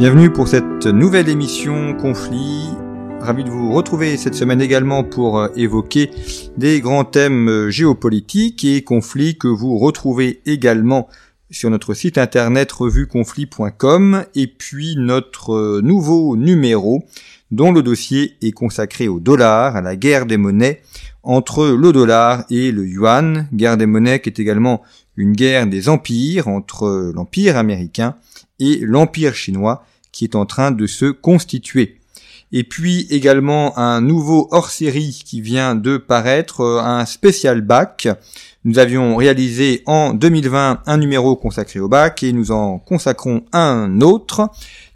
[0.00, 2.70] Bienvenue pour cette nouvelle émission Conflit.
[3.20, 6.10] Ravi de vous retrouver cette semaine également pour euh, évoquer
[6.56, 11.06] des grands thèmes euh, géopolitiques et conflits que vous retrouvez également
[11.50, 17.04] sur notre site internet revueconflit.com et puis notre euh, nouveau numéro
[17.50, 20.80] dont le dossier est consacré au dollar, à la guerre des monnaies
[21.22, 24.80] entre le dollar et le yuan, guerre des monnaies qui est également
[25.18, 28.16] une guerre des empires entre l'empire américain
[28.60, 31.96] et l'empire chinois qui est en train de se constituer.
[32.52, 38.08] Et puis également un nouveau hors-série qui vient de paraître, euh, un spécial bac.
[38.64, 44.00] Nous avions réalisé en 2020 un numéro consacré au bac et nous en consacrons un
[44.00, 44.48] autre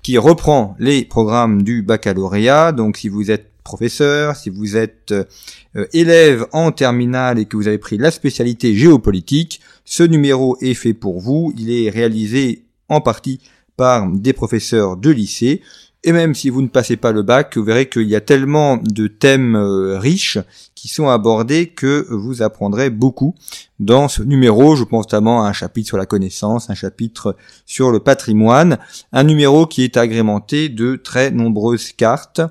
[0.02, 2.73] qui reprend les programmes du baccalauréat.
[2.73, 7.68] Donc si vous êtes professeur, si vous êtes euh, élève en terminale et que vous
[7.68, 11.54] avez pris la spécialité géopolitique, ce numéro est fait pour vous.
[11.56, 13.41] Il est réalisé en partie
[13.77, 15.62] par des professeurs de lycée.
[16.06, 18.76] Et même si vous ne passez pas le bac, vous verrez qu'il y a tellement
[18.76, 20.38] de thèmes euh, riches
[20.74, 23.35] qui sont abordés que vous apprendrez beaucoup
[23.80, 24.76] dans ce numéro.
[24.76, 28.76] Je pense notamment à un chapitre sur la connaissance, un chapitre sur le patrimoine,
[29.13, 32.43] un numéro qui est agrémenté de très nombreuses cartes.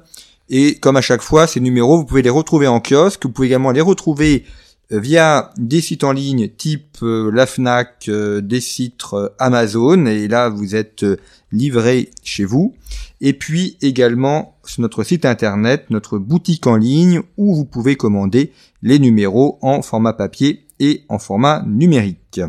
[0.49, 3.49] Et comme à chaque fois, ces numéros, vous pouvez les retrouver en kiosque, vous pouvez
[3.49, 4.45] également les retrouver
[4.89, 9.03] via des sites en ligne type euh, la Fnac, euh, des sites
[9.39, 11.05] Amazon, et là vous êtes
[11.51, 12.75] livré chez vous.
[13.21, 18.51] Et puis également sur notre site internet, notre boutique en ligne, où vous pouvez commander
[18.81, 22.41] les numéros en format papier et en format numérique.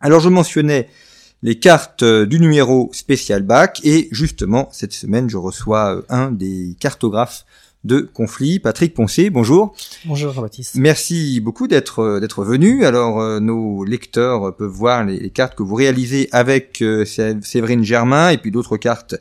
[0.00, 0.88] Alors je mentionnais
[1.42, 7.44] les cartes du numéro spécial bac et justement cette semaine je reçois un des cartographes
[7.84, 8.58] de conflit.
[8.58, 9.74] Patrick Poncé, bonjour.
[10.04, 10.74] Bonjour Jean-Baptiste.
[10.76, 12.84] Merci beaucoup d'être euh, d'être venu.
[12.84, 18.30] Alors euh, nos lecteurs peuvent voir les, cartes que vous réalisez avec euh, Séverine Germain
[18.30, 19.14] et puis d'autres cartes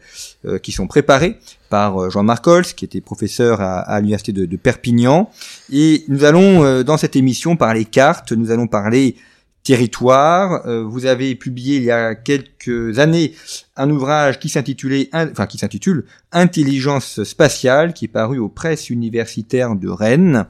[0.63, 1.37] qui sont préparées
[1.69, 5.29] par Jean-Marc Holz, qui était professeur à, l'université de, de, Perpignan.
[5.71, 9.15] Et nous allons dans cette émission parler cartes, nous allons parler
[9.63, 10.65] territoire.
[10.67, 13.33] Euh, vous avez publié il y a quelques années
[13.75, 19.75] un ouvrage qui s'intitulait, enfin qui s'intitule Intelligence spatiale, qui est paru aux presses universitaires
[19.75, 20.45] de Rennes.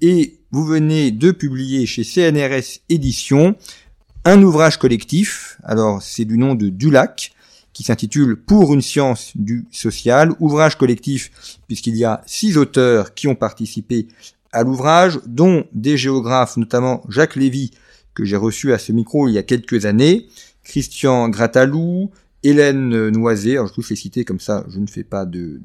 [0.00, 3.56] Et vous venez de publier chez CNRS Éditions
[4.24, 5.58] un ouvrage collectif.
[5.62, 7.32] Alors c'est du nom de Dulac
[7.72, 13.28] qui s'intitule Pour une science du social, ouvrage collectif puisqu'il y a six auteurs qui
[13.28, 14.08] ont participé
[14.52, 17.72] à l'ouvrage, dont des géographes, notamment Jacques Lévy,
[18.16, 20.26] que j'ai reçu à ce micro il y a quelques années,
[20.64, 22.10] Christian Gratalou,
[22.42, 25.60] Hélène Noisé, alors je trouve les citer comme ça, je ne fais pas de,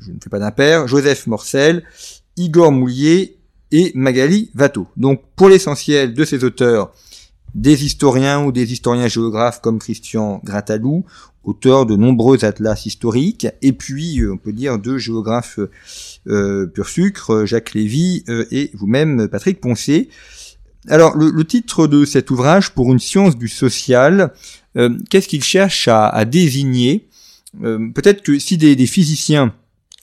[0.00, 1.84] je ne fais pas d'impair, Joseph Morcel,
[2.36, 3.36] Igor Moulier
[3.70, 4.86] et Magali Vato.
[4.96, 6.92] Donc pour l'essentiel de ces auteurs,
[7.54, 11.04] des historiens ou des historiens géographes comme Christian Gratalou,
[11.42, 15.58] auteur de nombreux atlas historiques, et puis euh, on peut dire deux géographes
[16.28, 20.08] euh, pur sucre, Jacques Lévy euh, et vous-même Patrick Poncé.
[20.88, 24.32] Alors, le, titre de cet ouvrage, pour une science du social,
[24.76, 27.06] euh, qu'est-ce qu'il cherche à, désigner?
[27.62, 29.54] Euh, Peut-être que si des, physiciens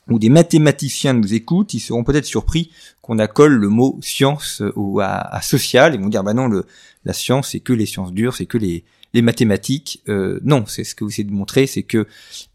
[0.08, 2.72] ou des mathématiciens nous écoutent, ils seront peut-être surpris
[3.02, 5.96] qu'on accole le mot science ou à, social.
[5.96, 6.66] Ils vont dire, bah non, le,
[7.06, 8.84] la science, c'est que les sciences dures, c'est que les,
[9.14, 10.04] les mathématiques.
[10.09, 12.06] Euh, non, c'est ce que vous essayez de montrer, c'est que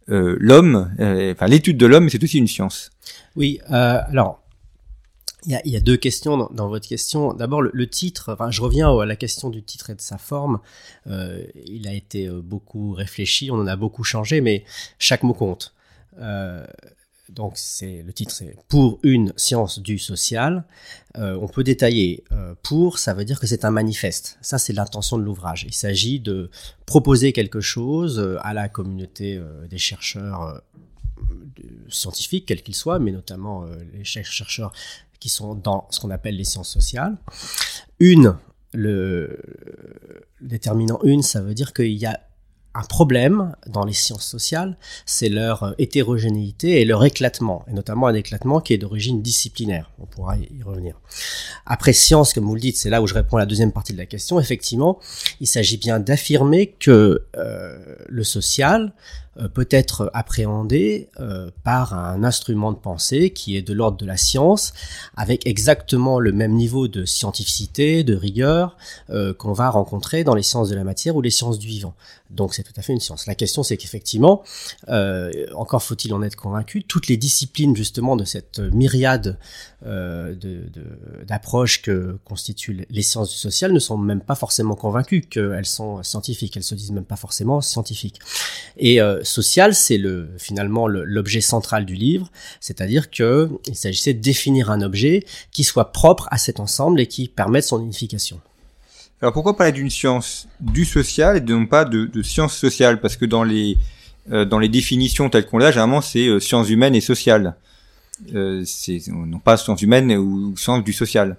[0.07, 2.91] l'homme, enfin l'étude de l'homme, c'est aussi une science.
[3.35, 4.42] Oui, alors
[5.47, 7.35] il y, a, deux questions dans, votre question.
[7.35, 10.61] D'abord, le, titre, enfin, je reviens à la question du titre et de sa forme.
[11.09, 14.65] Euh, il a été euh, beaucoup réfléchi, on en a beaucoup changé, mais
[14.99, 15.75] chaque mot compte.
[16.21, 16.65] Euh,
[17.29, 20.65] donc, c'est le titre, c'est pour une science du social.
[21.15, 22.25] On peut détailler.
[22.63, 24.39] Pour, ça veut dire que c'est un manifeste.
[24.43, 25.65] Ça, c'est l'intention de l'ouvrage.
[25.67, 26.51] Il s'agit de
[26.85, 30.63] proposer quelque chose à la communauté des chercheurs
[31.89, 33.65] scientifiques, quels qu'ils soient, mais notamment
[33.95, 34.73] les chercheurs
[35.23, 37.17] qui sont dans ce qu'on appelle les sciences sociales.
[38.01, 38.35] Une,
[38.73, 39.39] le
[40.41, 42.19] déterminant une, ça veut dire qu'il y a
[42.75, 44.77] un problème dans les sciences sociales,
[45.07, 49.93] c'est leur hétérogénéité et leur éclatement, et notamment un éclatement qui est d'origine disciplinaire.
[50.01, 51.01] On pourra y revenir.
[51.65, 53.93] Après science, comme vous le dites, c'est là où je réponds à la deuxième partie
[53.93, 54.41] de la question.
[54.41, 54.99] Effectivement,
[55.41, 58.93] il s'agit bien d'affirmer que euh, le social
[59.32, 64.05] euh, peut être appréhendé euh, par un instrument de pensée qui est de l'ordre de
[64.05, 64.75] la science,
[65.17, 68.77] avec exactement le même niveau de scientificité, de rigueur
[69.11, 71.95] euh, qu'on va rencontrer dans les sciences de la matière ou les sciences du vivant.
[72.29, 73.27] Donc c'est tout à fait une science.
[73.27, 74.43] La question c'est qu'effectivement,
[75.55, 79.39] encore faut-il en être convaincu, toutes les disciplines justement de cette myriade
[81.27, 86.03] d'approches que constituent les sciences du social ne sont même pas forcément convaincues qu'elles sont
[86.03, 86.57] scientifiques.
[86.57, 88.19] Elles se disent même pas forcément scientifiques.
[88.79, 92.31] Et social, c'est le finalement l'objet central du livre,
[92.61, 97.07] c'est-à-dire que il s'agissait de définir un objet qui soit propre à cet ensemble et
[97.07, 98.41] qui permette son unification.
[99.21, 103.01] Alors pourquoi parler d'une science du social et non pas de, science sociale?
[103.01, 103.79] Parce que dans les
[104.31, 107.55] euh, dans les définitions telles qu'on l'a, généralement c'est euh, sciences humaines et sociales.
[108.35, 111.37] Euh, c'est non pas sciences humaines ou sciences du social.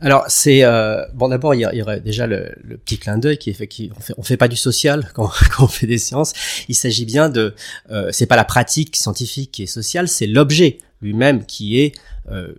[0.00, 2.54] Alors c'est euh, bon d'abord il y, aurait déjà le,
[2.84, 5.98] petit clin d'œil qui fait qui on fait pas du social quand, on fait des
[5.98, 6.32] sciences.
[6.68, 7.54] Il s'agit bien de
[7.90, 11.92] euh, c'est pas la pratique scientifique qui est sociale, c'est l'objet lui-même qui est
[12.30, 12.54] euh,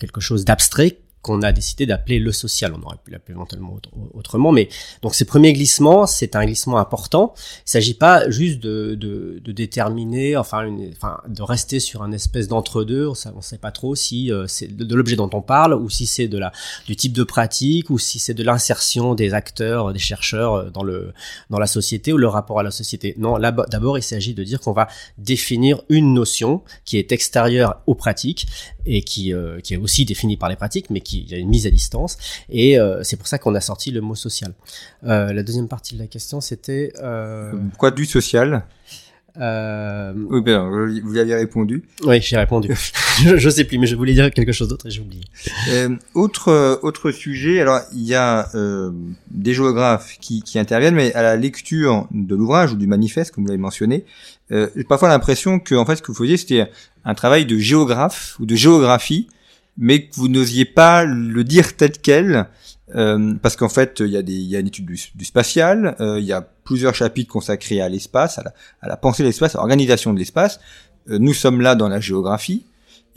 [0.00, 2.72] quelque chose d'abstrait qu'on a décidé d'appeler le social.
[2.72, 3.76] On aurait pu l'appeler éventuellement
[4.14, 4.68] autrement, mais
[5.02, 7.34] donc ces premiers glissements, c'est un glissement important.
[7.66, 12.46] Il s'agit pas juste de, de, de déterminer, enfin, enfin, de rester sur un espèce
[12.46, 13.08] d'entre-deux.
[13.08, 16.06] On ne sait pas trop si euh, c'est de, l'objet dont on parle ou si
[16.06, 16.52] c'est de la
[16.86, 20.84] du type de pratique ou si c'est de l'insertion des acteurs, des chercheurs euh, dans
[20.84, 21.12] le
[21.50, 23.14] dans la société ou le rapport à la société.
[23.18, 24.86] Non, là d'abord, il s'agit de dire qu'on va
[25.18, 28.46] définir une notion qui est extérieure aux pratiques
[28.86, 31.66] et qui, euh, qui est aussi définie par les pratiques, mais qui a une mise
[31.66, 32.16] à distance.
[32.48, 34.52] Et euh, c'est pour ça qu'on a sorti le mot social.
[35.04, 36.92] Euh, la deuxième partie de la question, c'était...
[37.78, 38.64] Quoi du social?
[39.40, 40.12] Euh...
[40.30, 40.68] Oui, ben,
[41.04, 41.82] vous y avez répondu.
[42.04, 42.74] Oui, j'ai répondu.
[43.24, 45.22] je, je sais plus, mais je voulais dire quelque chose d'autre et j'ai oublié.
[45.70, 47.60] Euh, autre autre sujet.
[47.60, 48.90] Alors, il y a euh,
[49.30, 53.44] des géographes qui, qui interviennent, mais à la lecture de l'ouvrage ou du manifeste, comme
[53.44, 54.04] vous l'avez mentionné,
[54.52, 56.70] euh, j'ai parfois l'impression que en fait, ce que vous faisiez, c'était
[57.04, 59.28] un travail de géographe ou de géographie,
[59.76, 62.48] mais que vous n'osiez pas le dire tel quel,
[62.94, 65.96] euh, parce qu'en fait, il y, a des, il y a une étude du, spatial,
[66.00, 69.28] euh, il y a plusieurs chapitres consacrés à l'espace, à la, à la, pensée de
[69.28, 70.60] l'espace, à l'organisation de l'espace.
[71.10, 72.66] Euh, nous sommes là dans la géographie.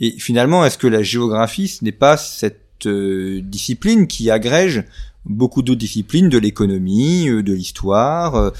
[0.00, 4.84] Et finalement, est-ce que la géographie, ce n'est pas cette euh, discipline qui agrège
[5.26, 8.52] beaucoup d'autres disciplines, de l'économie, euh, de l'histoire,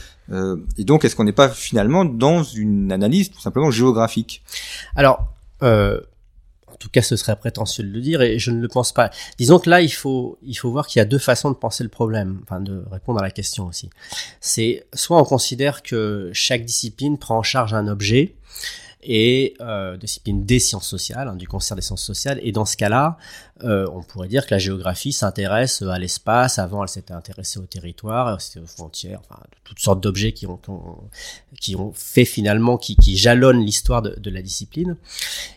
[0.76, 4.42] et donc, est-ce qu'on n'est pas finalement dans une analyse tout simplement géographique?
[4.94, 6.00] Alors, euh,
[6.68, 9.10] en tout cas, ce serait prétentieux de le dire, et je ne le pense pas.
[9.38, 11.82] Disons que là, il faut, il faut voir qu'il y a deux façons de penser
[11.82, 13.90] le problème, enfin de répondre à la question aussi.
[14.40, 18.34] C'est soit on considère que chaque discipline prend en charge un objet,
[19.02, 22.38] et euh, discipline des sciences sociales, hein, du concert des sciences sociales.
[22.42, 23.16] Et dans ce cas-là,
[23.64, 26.58] euh, on pourrait dire que la géographie s'intéresse à l'espace.
[26.58, 30.58] Avant, elle s'était intéressée au territoire, aux frontières, enfin, toutes sortes d'objets qui ont,
[31.60, 34.96] qui ont, fait finalement, qui, qui jalonnent l'histoire de, de, la discipline.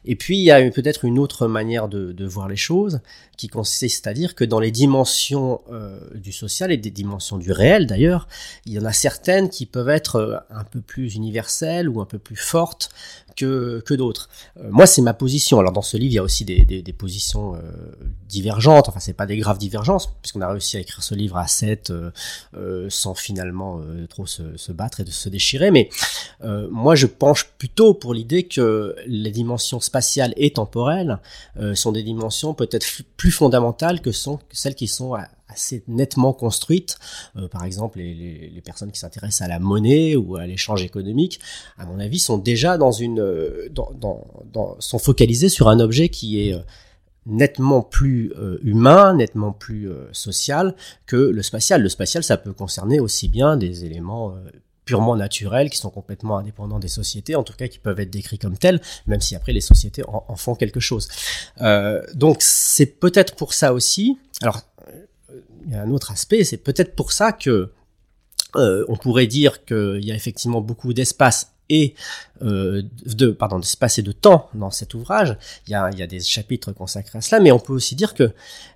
[0.06, 3.02] Et puis, il y a peut-être une autre manière de, de, voir les choses,
[3.38, 7.52] qui consiste à dire que dans les dimensions euh, du social et des dimensions du
[7.52, 8.28] réel, d'ailleurs,
[8.66, 12.06] il y en a certaines qui peuvent être euh, un peu plus universelles ou un
[12.06, 12.90] peu plus fortes
[13.36, 14.30] que, que d'autres.
[14.58, 15.60] Euh, moi, c'est ma position.
[15.60, 17.60] Alors, dans ce livre, il y a aussi des, des, des positions euh,
[18.28, 18.90] divergentes.
[18.90, 21.90] Enfin, c'est pas des graves divergences, puisqu'on a réussi à écrire ce livre à 7
[21.90, 22.12] euh,
[22.56, 25.72] euh, sans finalement trop se, se, battre et de se déchirer.
[25.72, 25.90] Mais
[26.70, 31.20] moi, je penche plutôt pour l'idée que les dimensions spatiales et temporelles
[31.74, 32.86] sont des dimensions peut-être
[33.18, 35.16] plus fondamentales que sont celles qui sont
[35.54, 36.98] assez nettement construites.
[37.38, 41.40] Euh, par exemple, les, personnes qui s'intéressent à la monnaie ou à l'échange économique,
[41.78, 43.70] à mon avis, sont déjà dans une, euh,
[44.80, 46.60] sont focalisées sur un objet qui est euh,
[47.26, 48.34] nettement plus
[48.64, 51.82] humain, nettement plus social que le spatial.
[51.82, 54.36] Le spatial, ça peut concerner aussi bien des éléments
[54.84, 58.40] purement naturels qui sont complètement indépendants des sociétés, en tout cas qui peuvent être décrits
[58.40, 61.08] comme tels, même si après les sociétés en, en font quelque chose.
[62.14, 64.18] donc c'est peut-être pour ça aussi.
[64.42, 64.60] Alors
[65.76, 67.72] a un autre aspect, c'est peut-être pour ça que
[68.56, 71.96] euh, on pourrait dire qu'il y a effectivement beaucoup d'espace et
[72.44, 75.38] euh, de pardon d'espace et de temps dans cet ouvrage.
[75.68, 78.32] Il y, a, des chapitres consacrés à cela, mais on peut aussi dire que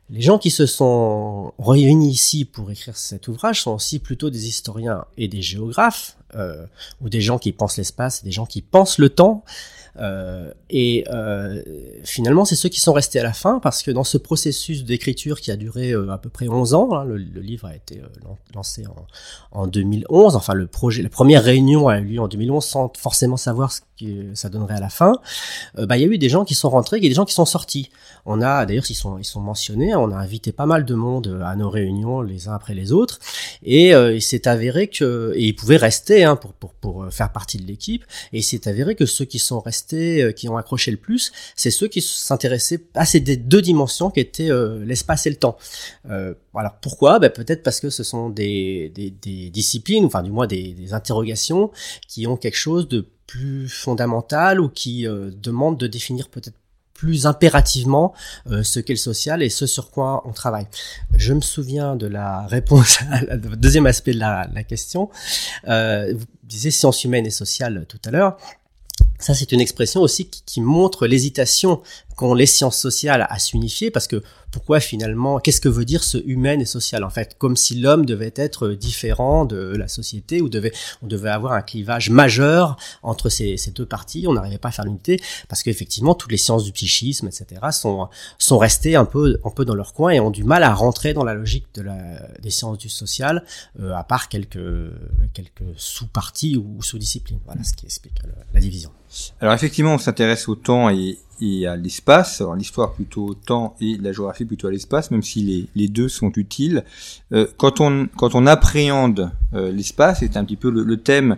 [0.09, 4.47] les gens qui se sont réunis ici pour écrire cet ouvrage sont aussi plutôt des
[4.47, 6.65] historiens et des géographes, euh,
[7.01, 9.43] ou des gens qui pensent l'espace, des gens qui pensent le temps,
[10.69, 11.61] et euh,
[12.03, 15.39] finalement, c'est ceux qui sont restés à la fin parce que dans ce processus d'écriture
[15.39, 18.07] qui a duré euh, à peu près 11 ans, hein, le, livre a été euh,
[18.53, 20.35] lancé en, en, 2011.
[20.35, 23.81] Enfin, le projet, la première réunion a eu lieu en 2011 sans forcément savoir ce
[23.99, 25.13] que ça donnerait à la fin.
[25.77, 27.15] Euh, bah, il y a eu des gens qui sont rentrés, il y a des
[27.15, 27.89] gens qui sont sortis.
[28.25, 29.95] On a, d'ailleurs, ils sont, ils sont mentionnés.
[29.95, 33.19] On a invité pas mal de monde à nos réunions les uns après les autres,
[33.63, 37.57] et il s'est avéré que, et ils pouvaient rester hein, pour, pour, pour faire partie
[37.57, 40.91] de l'équipe, et il s'est avéré que ceux qui sont restés euh, qui ont accroché
[40.91, 45.29] le plus, c'est ceux qui s'intéressaient à ces deux dimensions qui étaient euh, l'espace et
[45.29, 45.57] le temps.
[46.09, 47.19] Euh, alors pourquoi?
[47.19, 51.71] Ben, Peut-être parce que ce sont des, des, des, disciplines, enfin du moins des, interrogations
[52.07, 56.55] qui ont quelque chose de plus fondamental ou qui demandent de définir peut-être
[56.97, 58.13] plus impérativement
[58.49, 60.67] euh, ce qu'est le social et ce sur quoi on travaille.
[61.13, 65.09] Je me souviens de la réponse à deuxième aspect de la, la question.
[65.67, 68.37] Euh, vous disiez sciences humaines et sociales tout à l'heure.
[69.19, 71.81] Ça, c'est une expression aussi qui, qui montre l'hésitation
[72.15, 76.17] qu'ont les sciences sociales à s'unifier, parce que pourquoi finalement, qu'est-ce que veut dire ce
[76.25, 80.49] humain et social En fait, comme si l'homme devait être différent de la société, ou
[80.49, 80.71] devait,
[81.03, 84.25] on devait avoir un clivage majeur entre ces, ces deux parties.
[84.27, 88.09] On n'arrivait pas à faire l'unité parce qu'effectivement, toutes les sciences du psychisme, etc., sont
[88.39, 91.13] sont restées un peu un peu dans leur coin et ont du mal à rentrer
[91.13, 91.97] dans la logique de la
[92.39, 93.43] des sciences du social,
[93.79, 94.57] euh, à part quelques
[95.33, 97.39] quelques sous-parties ou sous-disciplines.
[97.45, 98.15] Voilà ce qui explique
[98.53, 98.91] la division.
[99.39, 101.17] Alors effectivement, on s'intéresse au temps et,
[101.67, 102.41] à l'espace.
[102.41, 106.09] Alors l'histoire plutôt au temps et la géographie plutôt à l'espace, même si les, deux
[106.09, 106.83] sont utiles.
[107.31, 111.37] Euh, quand on quand on appréhende euh, l'espace, c'est un petit peu le, thème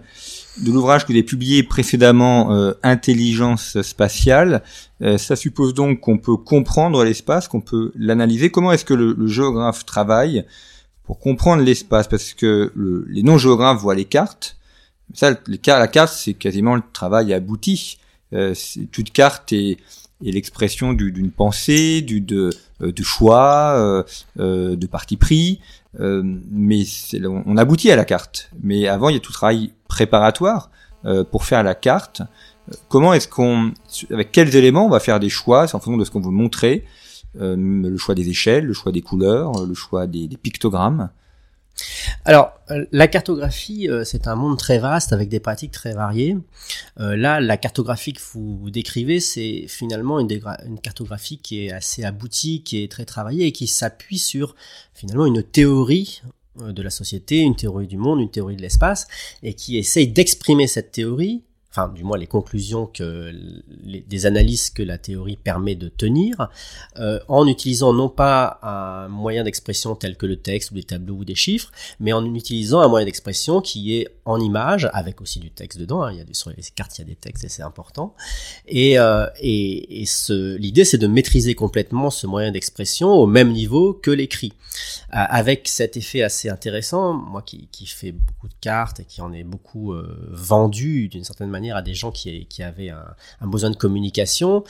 [0.63, 4.63] de l'ouvrage que j'ai publié précédemment, euh, Intelligence spatiale.
[5.17, 8.49] Ça suppose donc qu'on peut comprendre l'espace, qu'on peut l'analyser.
[8.49, 10.45] Comment est-ce que le, le, géographe travaille
[11.03, 12.07] pour comprendre l'espace?
[12.07, 12.73] Parce que
[13.07, 14.58] les non-géographes voient les cartes.
[15.13, 17.97] Ça, les, la carte, c'est quasiment le travail abouti.
[18.33, 18.53] Euh,
[18.91, 19.77] toute carte est,
[20.25, 22.51] est l'expression d'une pensée, du de,
[22.81, 24.03] euh, de choix, euh,
[24.39, 25.61] euh, de parti pris.
[25.99, 26.83] Euh, mais
[27.45, 28.51] on aboutit à la carte.
[28.61, 30.69] Mais avant, il y a tout travail préparatoire
[31.31, 32.21] pour faire la carte.
[32.89, 33.71] Comment est-ce qu'on,
[34.11, 36.29] avec quels éléments on va faire des choix, c'est en fonction de ce qu'on veut
[36.29, 36.83] montrer,
[37.35, 41.09] le choix des échelles, le choix des couleurs, le choix des, des pictogrammes.
[42.25, 46.37] Alors, euh, la cartographie, euh, c'est un monde très vaste avec des pratiques très variées.
[46.99, 50.31] Euh, là, la cartographie que vous décrivez, c'est finalement une,
[50.65, 54.55] une, cartographie qui est assez aboutie, qui est très travaillée et qui s'appuie sur
[54.93, 56.21] finalement une théorie
[56.55, 59.07] de la société, une théorie du monde, une théorie de l'espace,
[59.43, 63.31] et qui essaye d'exprimer cette théorie enfin du moins les conclusions que
[64.07, 66.49] des analyses que la théorie permet de tenir,
[66.97, 71.15] euh, en utilisant non pas un moyen d'expression tel que le texte ou des tableaux
[71.15, 75.39] ou des chiffres, mais en utilisant un moyen d'expression qui est en image, avec aussi
[75.39, 76.03] du texte dedans.
[76.03, 78.15] Hein, il y a sur les cartes, il y a des textes et c'est important.
[78.67, 83.51] Et, euh, et, et ce, l'idée, c'est de maîtriser complètement ce moyen d'expression au même
[83.51, 84.53] niveau que l'écrit,
[85.13, 87.13] euh, avec cet effet assez intéressant.
[87.13, 89.93] Moi, qui, qui fais beaucoup de cartes et qui en ai beaucoup
[90.29, 94.63] vendu d'une certaine manière à des gens qui, avaient un, un, besoin de communication.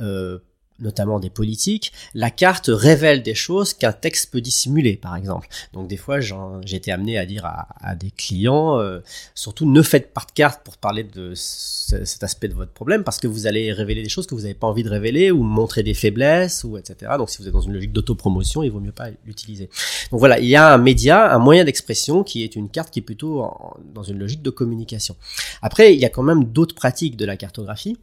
[0.00, 0.38] Euh,
[0.78, 5.48] notamment des politiques, la carte révèle des choses qu'un texte peut dissimuler, par exemple.
[5.72, 9.00] Donc des fois, j'ai été amené à dire à, à des clients, euh,
[9.34, 13.18] surtout ne faites pas de carte pour parler de cet aspect de votre problème, parce
[13.18, 15.82] que vous allez révéler des choses que vous n'avez pas envie de révéler, ou montrer
[15.82, 17.12] des faiblesses, ou etc.
[17.18, 19.68] Donc si vous êtes dans une logique d'autopromotion, il vaut mieux pas l'utiliser.
[20.10, 22.98] Donc voilà, il y a un média, un moyen d'expression qui est une carte qui
[22.98, 23.48] est plutôt
[23.94, 25.16] dans une logique de communication.
[25.60, 27.96] Après, il y a quand même d'autres pratiques de la cartographie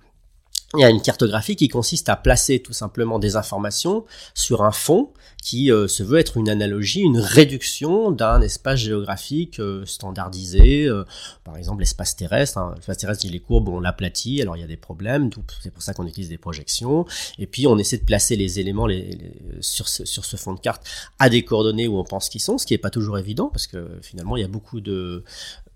[0.76, 4.72] il y a une cartographie qui consiste à placer tout simplement des informations sur un
[4.72, 5.12] fond
[5.42, 11.06] qui euh, se veut être une analogie, une réduction d'un espace géographique euh, standardisé, euh,
[11.44, 12.58] par exemple l'espace terrestre.
[12.58, 12.74] Hein.
[12.76, 15.30] L'espace terrestre, il est courbe, on l'aplatit, alors il y a des problèmes,
[15.62, 17.06] c'est pour ça qu'on utilise des projections.
[17.38, 18.88] Et puis on essaie de placer les éléments
[19.62, 20.86] sur, ce, fond de carte
[21.20, 23.68] à des coordonnées où on pense qu'ils sont, ce qui n'est pas toujours évident, parce
[23.68, 25.24] que finalement il y a beaucoup de,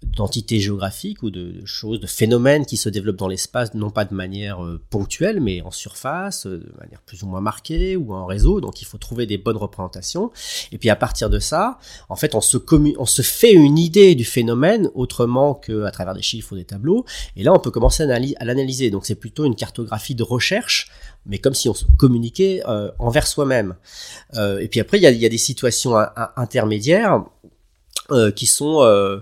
[0.03, 4.13] d'entités géographiques ou de choses, de phénomènes qui se développent dans l'espace, non pas de
[4.13, 8.61] manière ponctuelle, mais en surface, de manière plus ou moins marquée ou en réseau.
[8.61, 10.31] Donc il faut trouver des bonnes représentations.
[10.71, 11.79] Et puis à partir de ça,
[12.09, 12.57] en fait, on se,
[12.97, 17.05] on se fait une idée du phénomène autrement qu'à travers des chiffres ou des tableaux.
[17.35, 18.91] Et là, on peut commencer à, l'analyser.
[18.91, 20.89] Donc c'est plutôt une cartographie de recherche
[21.25, 23.75] mais comme si on se communiquait euh, envers soi-même.
[24.35, 25.95] Euh, et puis après, il y a, des situations
[26.35, 27.23] intermédiaires
[28.11, 29.21] euh, qui sont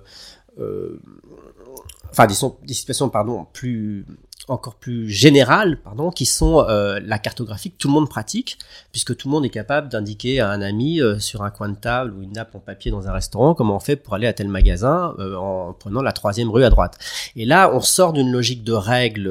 [2.10, 4.06] enfin des, des, situations pardon plus
[4.52, 8.58] encore plus générales pardon qui sont euh, la cartographie que tout le monde pratique
[8.92, 11.76] puisque tout le monde est capable d'indiquer à un ami euh, sur un coin de
[11.76, 14.34] table ou une nappe en papier dans un restaurant comment on fait pour aller à
[14.34, 16.98] tel magasin en prenant la troisième rue à droite.
[17.36, 19.30] Et là on sort d'une logique de règles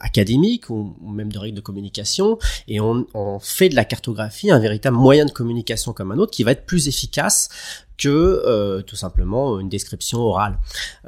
[0.00, 2.38] académique ou, même de règles de communication
[2.68, 6.32] et on, on, fait de la cartographie un véritable moyen de communication comme un autre
[6.32, 7.48] qui va être plus efficace
[7.96, 10.58] que euh, tout simplement une description orale.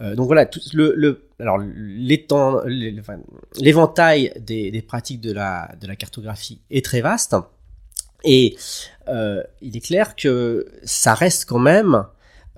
[0.00, 1.58] Euh, donc voilà, tout, le, le, alors
[3.60, 7.34] l'éventail des, des, pratiques de la, de la cartographie est très vaste
[8.24, 8.56] et
[9.08, 12.04] euh, il est clair que ça reste quand même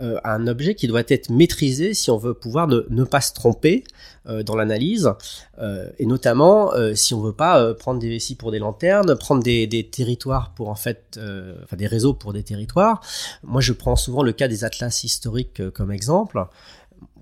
[0.01, 3.85] euh, un objet qui doit être maîtrisé si on veut pouvoir ne, pas se tromper
[4.29, 5.13] euh, dans l'analyse,
[5.59, 9.89] euh, et notamment si on veut pas prendre des vessies pour des lanternes, prendre des,
[9.91, 11.19] territoires pour en fait,
[11.65, 13.01] enfin des réseaux pour des territoires.
[13.43, 16.45] Moi, je prends souvent le cas des atlas historiques comme exemple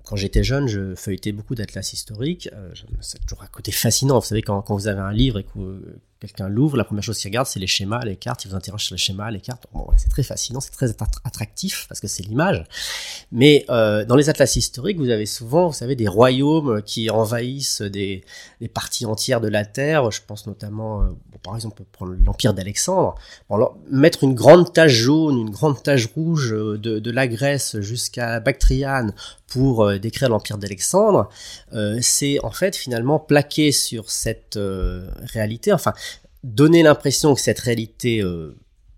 [0.03, 2.49] quand j'étais jeune, je feuilletais beaucoup d'atlas historiques.
[3.01, 4.19] C'est toujours un côté fascinant.
[4.19, 7.17] Vous savez, quand, quand vous avez un livre et que quelqu'un l'ouvre, la première chose
[7.17, 8.45] qu'il regarde, c'est les schémas, les cartes.
[8.45, 9.67] Il vous interroge sur les schémas, les cartes.
[9.73, 10.89] Bon, c'est très fascinant, c'est très
[11.23, 12.63] attractif parce que c'est l'image.
[13.31, 17.81] Mais euh, dans les atlas historiques, vous avez souvent, vous savez, des royaumes qui envahissent
[17.81, 18.23] des,
[18.61, 20.09] des parties entières de la Terre.
[20.11, 23.15] Je pense notamment, euh, bon, par exemple, prendre l'empire d'Alexandre.
[23.49, 27.79] Bon, mettre une grande tache jaune, une grande tache rouge euh, de, de la Grèce
[27.79, 29.13] jusqu'à Bactriane
[29.47, 31.29] pour euh, décrire l'empire d'Alexandre,
[31.73, 35.93] euh, c'est en fait finalement plaquer sur cette euh, réalité, enfin
[36.43, 38.23] donner l'impression que cette réalité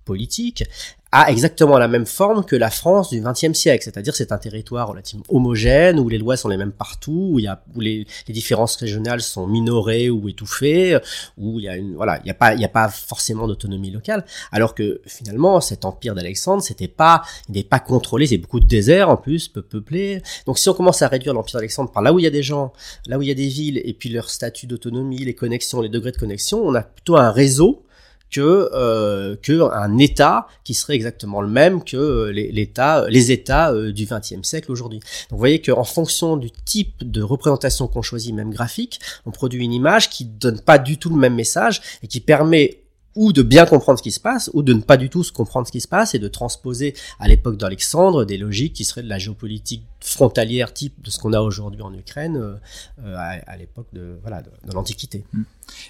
[0.05, 0.65] politique
[1.11, 4.89] a exactement la même forme que la France du XXe siècle, c'est-à-dire c'est un territoire
[4.89, 8.05] relativement homogène où les lois sont les mêmes partout, où il y a où les,
[8.27, 10.99] les différences régionales sont minorées ou étouffées,
[11.37, 13.47] où il y a une voilà, il y a pas il y a pas forcément
[13.47, 18.37] d'autonomie locale, alors que finalement cet empire d'Alexandre c'était pas il n'est pas contrôlé, c'est
[18.37, 20.21] beaucoup de déserts en plus, peu peuplé.
[20.45, 22.43] Donc si on commence à réduire l'empire d'Alexandre par là où il y a des
[22.43, 22.71] gens,
[23.07, 25.89] là où il y a des villes et puis leur statut d'autonomie, les connexions, les
[25.89, 27.83] degrés de connexion, on a plutôt un réseau
[28.31, 33.71] que euh, que un État qui serait exactement le même que euh, l'État, les États
[33.71, 34.99] euh, du XXe siècle aujourd'hui.
[34.99, 39.63] Donc vous voyez qu'en fonction du type de représentation qu'on choisit, même graphique, on produit
[39.63, 42.78] une image qui donne pas du tout le même message et qui permet
[43.15, 45.31] ou de bien comprendre ce qui se passe, ou de ne pas du tout se
[45.31, 49.03] comprendre ce qui se passe, et de transposer à l'époque d'Alexandre des logiques qui seraient
[49.03, 52.55] de la géopolitique frontalière type de ce qu'on a aujourd'hui en Ukraine euh,
[53.03, 55.25] euh, à, l'époque de voilà de, l'Antiquité.
[55.33, 55.43] Mm.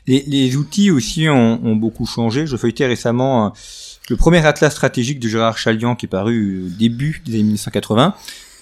[0.08, 2.48] Les, outils aussi ont, beaucoup changé.
[2.48, 3.50] Je feuilletais récemment euh,
[4.10, 8.16] le premier atlas stratégique de Gérard Chalian qui est paru début des années 1980.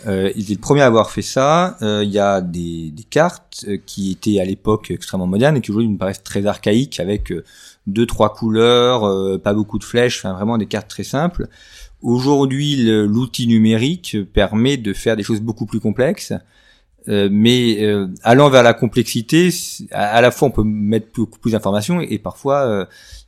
[0.05, 1.77] Euh, il est le premier à avoir fait ça.
[1.81, 5.71] Euh, il y a des, des cartes qui étaient à l'époque extrêmement modernes et qui
[5.71, 7.33] aujourd'hui me paraissent très archaïques avec
[7.87, 11.47] deux trois couleurs, euh, pas beaucoup de flèches, enfin vraiment des cartes très simples.
[12.01, 16.33] Aujourd'hui, l'outil numérique permet de faire des choses beaucoup plus complexes.
[17.09, 19.49] Euh, mais euh, allant vers la complexité,
[19.91, 22.85] à, la fois on peut mettre beaucoup plus d'informations et, parfois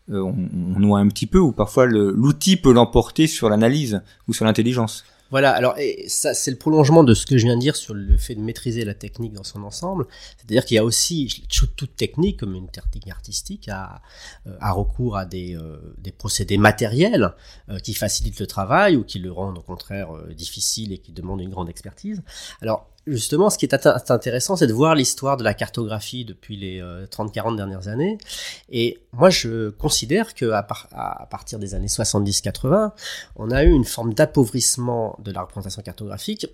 [0.09, 0.35] on,
[0.75, 5.05] on noie un petit peu ou parfois l'outil peut l'emporter sur l'analyse ou sur l'intelligence.
[5.31, 7.93] Voilà, alors et ça c'est le prolongement de ce que je viens de dire sur
[7.93, 10.07] le fait de maîtriser la technique dans son ensemble.
[10.37, 14.01] C'est-à-dire qu'il y a aussi toute technique comme une technique artistique à,
[14.47, 17.33] euh, à recours à des, euh, des procédés matériels
[17.69, 21.41] euh, qui facilitent le travail ou qui le rendent au contraire difficile et qui demandent
[21.41, 22.21] une grande expertise.
[22.61, 23.73] Alors justement, ce qui est
[24.09, 28.17] intéressant, c'est de voir l'histoire de la cartographie depuis les 30-40 dernières années.
[28.69, 30.63] Et moi, je considère que à,
[31.29, 32.91] partir des années 70-80,
[33.35, 36.47] on a eu une forme d'appauvrissement de la représentation cartographique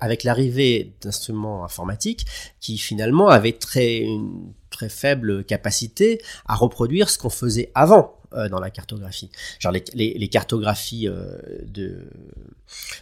[0.00, 2.26] avec l'arrivée d'instruments informatiques
[2.60, 8.21] qui finalement avaient très une très faible capacité à reproduire ce qu'on faisait avant euh,
[8.48, 9.30] dans la cartographie.
[9.58, 11.38] Genre les, les, cartographies euh,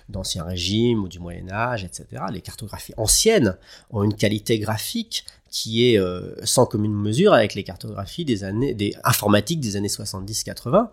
[0.08, 2.22] d'ancien régime ou du Moyen Âge, etc.
[2.32, 3.56] Les cartographies anciennes
[3.90, 8.72] ont une qualité graphique qui est euh, sans commune mesure avec les cartographies des années
[8.72, 10.88] des informatiques des années 70-80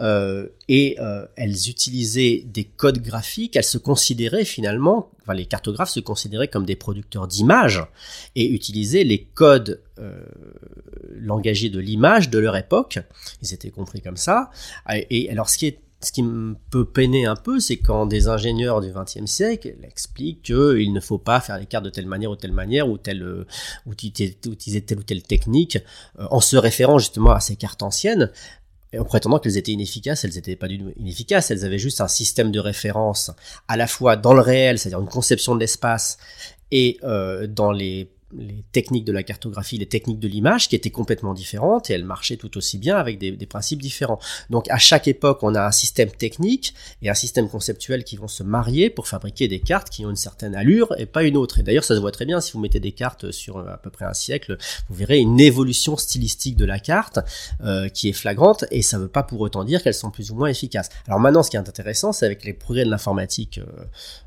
[0.00, 5.90] euh, et euh, elles utilisaient des codes graphiques elles se considéraient finalement enfin les cartographes
[5.90, 7.84] se considéraient comme des producteurs d'images
[8.36, 9.82] et utilisaient les codes
[11.10, 12.98] langagiers de l'image de leur époque.
[13.42, 14.50] Ils étaient compris comme ça.
[14.90, 18.28] Et alors ce qui est ce qui me peut peiner un peu, c'est quand des
[18.28, 22.30] ingénieurs du XXe siècle expliquent qu'il ne faut pas faire les cartes de telle manière
[22.30, 23.46] ou telle manière, ou, telle, euh,
[23.86, 25.78] utiliser telle ou telle technique,
[26.18, 28.30] euh, en se référant justement à ces cartes anciennes,
[28.96, 32.08] en prétendant qu'elles étaient inefficaces, elles n'étaient pas du tout inefficaces, elles avaient juste un
[32.08, 33.30] système de référence
[33.68, 36.18] à la fois dans le réel, c'est-à-dire une conception de l'espace,
[36.70, 40.90] et euh, dans les les techniques de la cartographie, les techniques de l'image qui étaient
[40.90, 44.18] complètement différentes et elles marchaient tout aussi bien avec des, principes différents.
[44.50, 48.28] Donc à chaque époque, on a un système technique et un système conceptuel qui vont
[48.28, 51.60] se marier pour fabriquer des cartes qui ont une certaine allure et pas une autre.
[51.60, 53.76] Et d'ailleurs, ça se voit très bien si vous mettez des cartes sur euh, à
[53.76, 57.20] peu près un siècle, vous verrez une évolution stylistique de la carte
[57.62, 60.30] euh, qui est flagrante et ça ne veut pas pour autant dire qu'elles sont plus
[60.30, 60.88] ou moins efficaces.
[61.06, 63.84] Alors maintenant, ce qui est intéressant, c'est avec les progrès de l'informatique euh,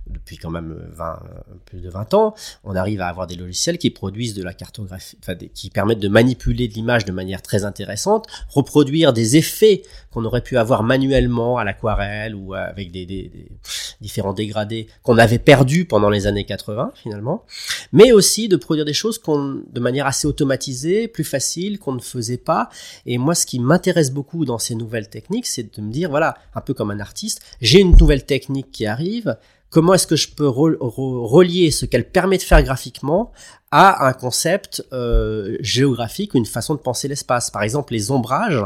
[0.08, 1.20] depuis quand même 20,
[1.66, 5.18] plus de 20 ans, on arrive à avoir des logiciels qui produisent de la cartographie,
[5.54, 10.58] qui permettent de manipuler l'image de manière très intéressante, reproduire des effets qu'on aurait pu
[10.58, 13.52] avoir manuellement à l'aquarelle ou avec des, des, des,
[14.00, 17.44] différents dégradés qu'on avait perdus pendant les années 80 finalement,
[17.92, 22.00] mais aussi de produire des choses qu'on, de manière assez automatisée, plus facile, qu'on ne
[22.00, 22.70] faisait pas.
[23.06, 26.36] Et moi, ce qui m'intéresse beaucoup dans ces nouvelles techniques, c'est de me dire, voilà,
[26.56, 29.36] un peu comme un artiste, j'ai une nouvelle technique qui arrive,
[29.70, 33.32] comment est-ce que je peux relier ce qu'elle permet de faire graphiquement
[33.72, 37.52] à un concept euh, géographique, une façon de penser l'espace.
[37.52, 38.66] Par exemple, les ombrages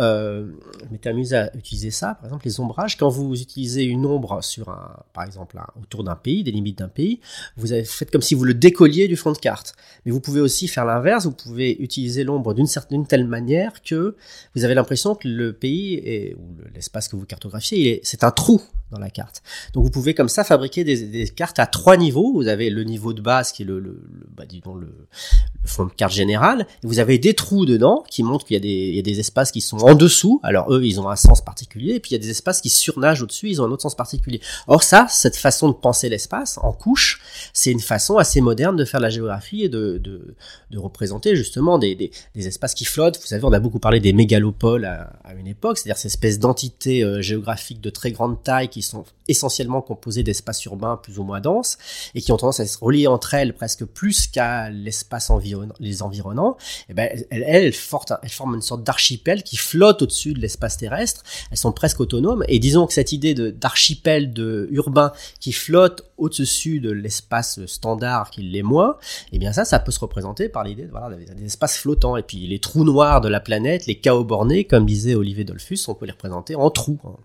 [0.00, 0.46] euh,
[0.82, 2.96] je m'étais amusé à utiliser ça, par exemple les ombrages.
[2.96, 6.88] Quand vous utilisez une ombre sur un, par exemple, autour d'un pays, des limites d'un
[6.88, 7.20] pays,
[7.56, 9.74] vous avez fait comme si vous le décolliez du fond de carte.
[10.04, 11.26] Mais vous pouvez aussi faire l'inverse.
[11.26, 14.16] Vous pouvez utiliser l'ombre d'une certaine, telle manière que
[14.54, 18.62] vous avez l'impression que le pays et ou l'espace que vous cartographiez, c'est un trou
[18.90, 19.42] dans la carte.
[19.72, 22.32] Donc vous pouvez comme ça fabriquer des, des, cartes à trois niveaux.
[22.32, 25.68] Vous avez le niveau de base qui est le, le, le bah, disons le, le,
[25.68, 26.66] fond de carte général.
[26.82, 29.02] Et vous avez des trous dedans qui montrent qu'il y, a des, il y a
[29.02, 30.40] des espaces qui sont en dessous.
[30.42, 31.94] Alors eux, ils ont un sens particulier.
[31.94, 33.48] Et puis il y a des espaces qui surnagent au-dessus.
[33.48, 34.40] Ils ont un autre sens particulier.
[34.66, 37.20] Or ça, cette façon de penser l'espace en couche,
[37.52, 41.94] c'est une façon assez moderne de faire la géographie et de, de, représenter justement des,
[41.94, 43.20] des, espaces qui flottent.
[43.20, 47.02] Vous savez, on a beaucoup parlé des mégalopoles à, une époque, c'est-à-dire ces espèces d'entités
[47.02, 51.40] euh, géographiques de très grande taille qui sont essentiellement composées d'espaces urbains plus ou moins
[51.40, 51.78] denses
[52.14, 56.02] et qui ont tendance à se relier entre elles presque plus qu'à l'espace environnant, les
[56.02, 56.56] environnants.
[56.88, 61.22] Et eh ben, elles, forment une sorte d'archipel qui flotte au-dessus de l'espace terrestre.
[61.50, 62.44] Elles sont presque autonomes.
[62.48, 68.42] Et disons que cette idée d'archipel de, urbain qui flotte au-dessus de l'espace standard qui
[68.42, 68.96] l'est moins,
[69.32, 72.16] eh bien ça, ça peut se représenter par l'idée voilà, des espaces flottants.
[72.16, 75.80] Et puis les trous noirs de la planète, les chaos bornés, comme disait Olivier Dolphus,
[75.88, 77.00] on peut les représenter en trous.
[77.04, 77.16] Hein.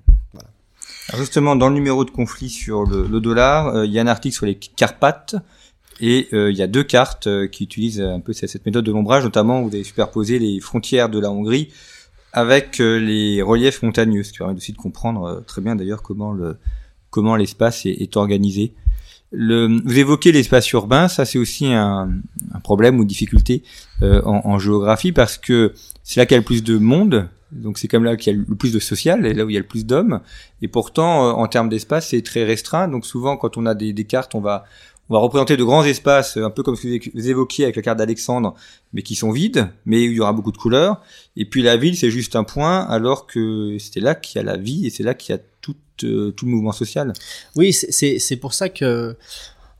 [1.17, 4.35] Justement, dans le numéro de conflit sur le, dollar, euh, il y a un article
[4.35, 5.35] sur les Carpates.
[6.01, 8.91] Et euh, il y a deux cartes euh, qui utilisent un peu cette, méthode de
[8.91, 11.69] l'ombrage, notamment vous avez superposé les frontières de la Hongrie
[12.35, 16.03] avec euh, les reliefs montagneux, ce qui permet aussi de comprendre euh, très bien d'ailleurs
[16.03, 16.57] comment le
[17.09, 18.73] comment l'espace est, est, organisé.
[19.31, 22.09] Le, vous évoquez l'espace urbain, ça c'est aussi un,
[22.53, 23.63] un, problème ou difficulté
[24.01, 27.29] euh, en, en, géographie parce que c'est là qu'il y a le plus de monde,
[27.53, 29.53] donc c'est comme là qu'il y a le plus de social, et là où il
[29.53, 30.19] y a le plus d'hommes,
[30.61, 32.89] et pourtant en termes d'espace c'est très restreint.
[32.89, 34.65] Donc souvent quand on a des, des cartes, on va
[35.09, 37.81] on va représenter de grands espaces, un peu comme ce que vous évoquiez avec la
[37.81, 38.55] carte d'Alexandre,
[38.93, 41.01] mais qui sont vides, mais où il y aura beaucoup de couleurs.
[41.35, 44.43] Et puis la ville, c'est juste un point, alors que c'était là qu'il y a
[44.43, 47.13] la vie et c'est là qu'il y a tout, euh, tout le mouvement social.
[47.55, 49.15] Oui, c'est pour ça que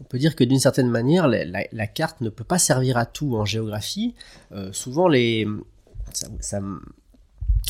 [0.01, 2.97] on peut dire que d'une certaine manière, la, la, la, carte ne peut pas servir
[2.97, 4.13] à tout en géographie.
[4.51, 5.47] Euh, souvent, les
[6.13, 6.59] ça, ça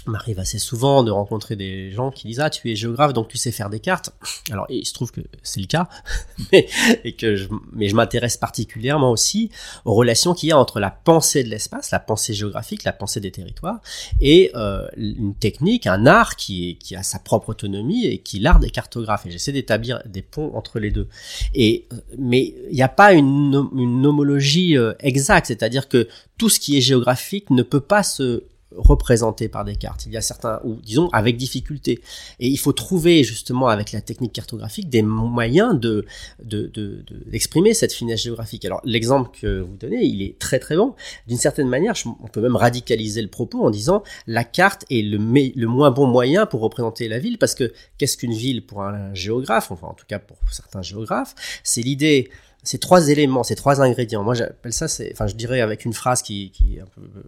[0.08, 3.38] m'arrive assez souvent de rencontrer des gens qui disent ah tu es géographe donc tu
[3.38, 4.12] sais faire des cartes
[4.52, 5.88] alors il se trouve que c'est le cas
[6.52, 6.68] mais
[7.04, 9.50] et que je, mais je m'intéresse particulièrement aussi
[9.84, 13.20] aux relations qu'il y a entre la pensée de l'espace la pensée géographique la pensée
[13.20, 13.80] des territoires
[14.22, 18.40] et euh, une technique un art qui est, qui a sa propre autonomie et qui
[18.40, 19.26] l'art des cartographes.
[19.26, 21.08] Et j'essaie d'établir des ponts entre les deux.
[21.54, 26.60] Et mais il n'y a pas une, une homologie euh, exacte c'est-à-dire que tout ce
[26.60, 28.44] qui est géographique ne peut pas se
[28.78, 30.06] représentés par des cartes.
[30.06, 32.02] Il y a certains, ou disons avec difficulté.
[32.40, 36.06] Et il faut trouver justement avec la technique cartographique des moyens de
[36.44, 38.66] d'exprimer de, de, cette finesse géographique.
[38.66, 40.96] Alors l'exemple que vous donnez, il est très très bon.
[41.28, 45.18] D'une certaine manière, on peut même radicaliser le propos en disant la carte est le,
[45.18, 49.14] le moins bon moyen pour représenter la ville parce que qu'est-ce qu'une ville pour un
[49.14, 52.30] géographe, enfin en tout cas pour certains géographes, c'est l'idée
[52.66, 54.24] ces trois éléments, ces trois ingrédients.
[54.24, 56.80] Moi, j'appelle ça, c'est, enfin, je dirais avec une phrase qui, qui,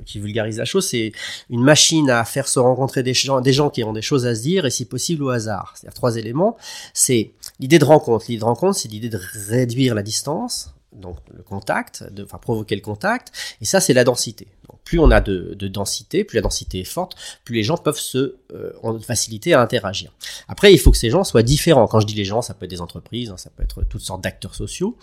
[0.05, 1.11] qui vulgarise la chose, c'est
[1.49, 4.35] une machine à faire se rencontrer des gens, des gens qui ont des choses à
[4.35, 5.73] se dire et si possible au hasard.
[5.75, 6.57] C'est-à-dire trois éléments.
[6.93, 8.25] C'est l'idée de rencontre.
[8.27, 9.19] L'idée de rencontre, c'est l'idée de
[9.49, 14.03] réduire la distance, donc le contact, de, enfin provoquer le contact, et ça c'est la
[14.03, 14.47] densité.
[14.87, 17.99] Plus on a de, de, densité, plus la densité est forte, plus les gens peuvent
[17.99, 20.13] se euh, ont facilité à interagir.
[20.47, 21.87] Après, il faut que ces gens soient différents.
[21.87, 24.01] Quand je dis les gens, ça peut être des entreprises, hein, ça peut être toutes
[24.01, 24.97] sortes d'acteurs sociaux,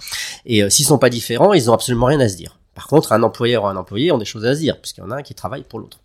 [0.47, 2.59] et euh, s'ils sont pas différents, ils ont absolument rien à se dire.
[2.75, 5.05] Par contre, un employeur ou un employé ont des choses à se dire, puisqu'il y
[5.05, 5.99] en a un qui travaille pour l'autre.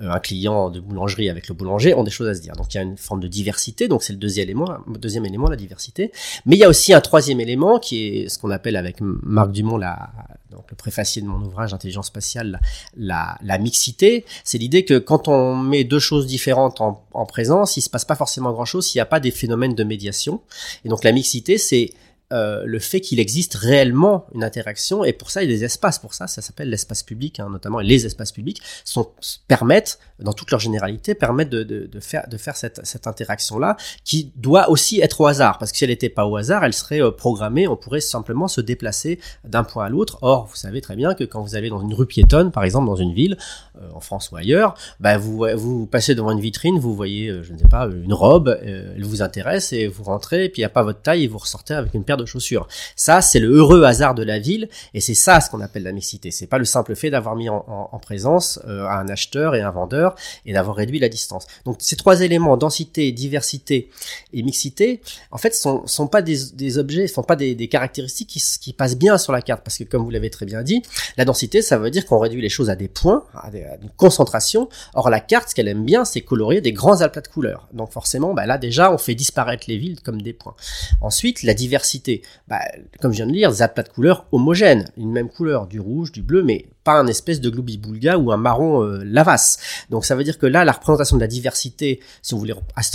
[0.00, 2.54] Euh, un client de boulangerie avec le boulanger ont des choses à se dire.
[2.56, 5.48] Donc il y a une forme de diversité, donc c'est le deuxième élément, deuxième élément,
[5.48, 6.12] la diversité.
[6.46, 9.52] Mais il y a aussi un troisième élément qui est ce qu'on appelle avec Marc
[9.52, 10.10] Dumont la,
[10.50, 12.60] donc le préfacier de mon ouvrage Intelligence spatiale,
[12.96, 14.24] la, la mixité.
[14.44, 18.04] C'est l'idée que quand on met deux choses différentes en, en présence, il se passe
[18.04, 20.40] pas forcément grand chose s'il n'y a pas des phénomènes de médiation.
[20.84, 21.90] Et donc la mixité, c'est
[22.32, 25.64] euh, le fait qu'il existe réellement une interaction et pour ça il y a des
[25.64, 26.28] espaces pour ça.
[26.28, 29.10] Ça s'appelle l'espace public hein, notamment les espaces publics sont
[29.48, 33.58] permettent dans toute leur généralité permettent de, de, de faire de faire cette, cette interaction
[33.58, 35.58] là qui doit aussi être au hasard.
[35.58, 38.46] Parce que si elle n'était pas au hasard elle serait euh, programmée on pourrait simplement
[38.46, 40.18] se déplacer d'un point à l'autre.
[40.22, 42.86] Or vous savez très bien que quand vous allez dans une rue piétonne par exemple
[42.86, 43.38] dans une ville
[43.76, 47.52] euh, en France ou ailleurs bah vous vous passez devant une vitrine vous voyez je
[47.52, 50.66] ne sais pas une robe elle vous intéresse et vous rentrez et puis il n'y
[50.66, 52.68] a pas votre taille et vous ressortez avec une paire de chaussures.
[52.96, 55.92] Ça, c'est le heureux hasard de la ville, et c'est ça ce qu'on appelle la
[55.92, 56.30] mixité.
[56.30, 59.70] C'est pas le simple fait d'avoir mis en, en, présence euh, un acheteur et un
[59.70, 60.14] vendeur
[60.46, 61.46] et d'avoir réduit la distance.
[61.64, 63.90] Donc ces trois éléments, densité, diversité
[64.32, 68.96] et mixité, en fait, sont, sont pas des, objets, sont pas des, caractéristiques qui, passent
[68.96, 70.82] bien sur la carte, parce que comme vous l'avez très bien dit,
[71.16, 73.90] la densité, ça veut dire qu'on réduit les choses à des points, à, des, une
[73.90, 74.68] concentration.
[74.94, 77.68] Or la carte, ce qu'elle aime bien, c'est colorier des grands aplats de couleurs.
[77.72, 80.54] Donc forcément, bah, là déjà, on fait disparaître les villes comme des points.
[81.00, 82.09] Ensuite, la diversité.
[82.48, 82.60] Bah,
[83.00, 86.12] comme je viens de lire, des aplats de couleurs homogènes, une même couleur, du rouge,
[86.12, 89.58] du bleu, mais pas un espèce de gloubi-boulga ou un marron euh, lavas.
[89.90, 92.54] Donc ça veut dire que là, la représentation de la diversité, si on voulait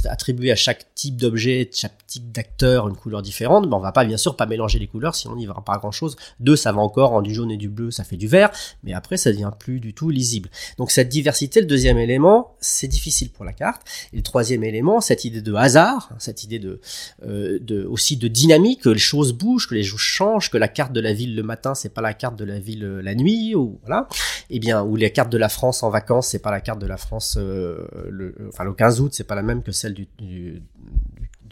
[0.09, 4.05] attribuer à chaque type d'objet, chaque type d'acteur une couleur différente, ben on va pas
[4.05, 6.15] bien sûr pas mélanger les couleurs, sinon on n'y verra pas grand chose.
[6.39, 8.49] Deux, ça va encore en du jaune et du bleu, ça fait du vert,
[8.83, 10.49] mais après ça devient plus du tout lisible.
[10.77, 13.83] Donc cette diversité, le deuxième élément, c'est difficile pour la carte.
[14.13, 16.79] Et le troisième élément, cette idée de hasard, cette idée de,
[17.25, 20.99] euh, de aussi de dynamique, choses bougent, que les choses changent, que la carte de
[20.99, 23.79] la ville le matin, c'est pas la carte de la ville euh, la nuit, ou
[23.85, 24.07] voilà,
[24.49, 26.87] eh bien où les cartes de la France en vacances, c'est pas la carte de
[26.87, 30.07] la France euh, le, enfin le 15 août, c'est pas la même que celle du,
[30.17, 30.61] du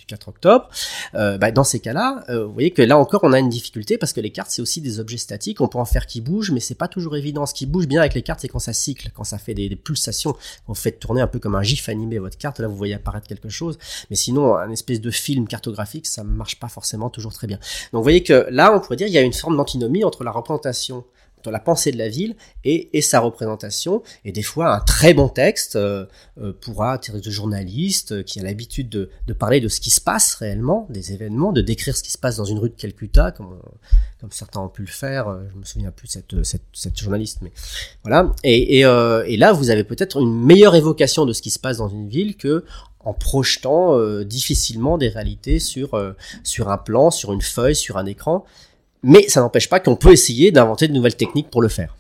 [0.06, 0.70] 4 octobre.
[1.16, 3.98] Euh, bah, dans ces cas-là, euh, vous voyez que là encore on a une difficulté
[3.98, 6.52] parce que les cartes c'est aussi des objets statiques, on peut en faire qui bougent,
[6.52, 7.46] mais c'est pas toujours évident.
[7.46, 9.76] Ce qui bouge bien avec les cartes, c'est quand ça cycle, quand ça fait des,
[9.76, 10.36] pulsations,
[10.68, 12.60] on fait tourner un peu comme un gif animé votre carte.
[12.60, 13.78] Là vous voyez apparaître quelque chose,
[14.10, 17.58] mais sinon un espèce de film cartographique, ça marche pas forcément toujours très bien.
[17.92, 20.24] Donc vous voyez que là on pourrait dire il y a une forme d'antinomie entre
[20.24, 21.04] la représentation
[21.52, 24.02] la pensée de la ville et, sa représentation.
[24.26, 26.06] Et des fois, un très bon texte euh,
[26.40, 30.02] euh pourra attirer de journalistes euh, qui a l'habitude de, parler de ce qui se
[30.02, 33.32] passe réellement, des événements, de décrire ce qui se passe dans une rue de Calcutta,
[33.32, 33.60] comme,
[34.24, 35.28] comme certains ont pu le faire.
[35.28, 37.52] Euh, je me souviens plus de cette, journaliste, mais
[38.04, 38.32] voilà.
[38.46, 41.90] Et, euh, là, vous avez peut-être une meilleure évocation de ce qui se passe dans
[41.90, 42.64] une ville que
[43.02, 48.46] en projetant euh, difficilement des réalités sur un plan, sur une feuille, sur un écran
[49.04, 51.96] mais ça n'empêche pas qu'on peut essayer d'inventer de nouvelles techniques pour le faire.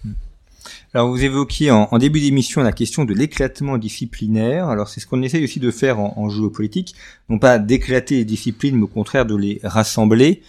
[0.93, 4.67] Alors vous évoquiez en, début d'émission la question de l'éclatement disciplinaire.
[4.67, 6.95] Alors c'est ce qu'on essaye aussi de faire en, en géopolitique,
[7.29, 10.41] non pas d'éclater les disciplines, mais au contraire de les rassembler.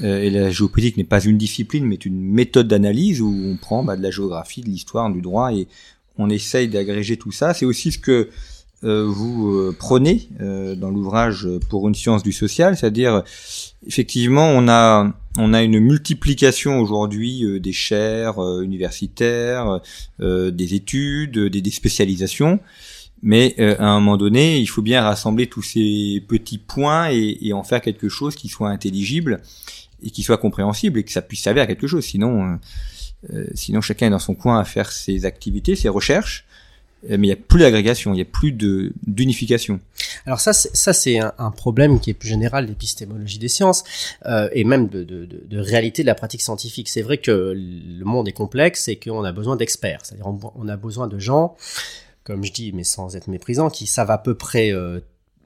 [0.00, 3.84] Euh, et la géopolitique n'est pas une discipline, mais une méthode d'analyse où on prend
[3.84, 5.68] bah, de la géographie, de l'histoire, du droit, et
[6.18, 7.54] on essaye d'agréger tout ça.
[7.54, 8.28] C'est aussi ce que
[8.84, 13.22] euh, vous euh, prenez euh, dans l'ouvrage pour une science du social, c'est-à-dire
[13.86, 19.80] effectivement on a on a une multiplication aujourd'hui des chaires universitaires,
[20.20, 22.60] des études, des, des spécialisations,
[23.22, 27.52] mais à un moment donné il faut bien rassembler tous ces petits points et, et,
[27.52, 29.40] en faire quelque chose qui soit intelligible
[30.02, 32.04] et qui soit compréhensible et que ça puisse servir à quelque chose.
[32.04, 32.58] Sinon,
[33.54, 36.53] sinon chacun est dans son coin à faire ses activités, ses recherches euh,
[37.08, 39.80] mais il n'y a plus d'agrégation, il n'y a plus d'unification.
[40.26, 43.84] Alors ça, ça c'est un, problème qui est plus général d'épistémologie des sciences
[44.26, 46.88] euh, et même de, de, réalité de la pratique scientifique.
[46.88, 50.68] C'est vrai que le monde est complexe et qu'on a besoin d'experts, c'est-à-dire on, on,
[50.68, 51.56] a besoin de gens,
[52.24, 55.00] comme je dis, mais sans être méprisant, qui savent à peu près, euh,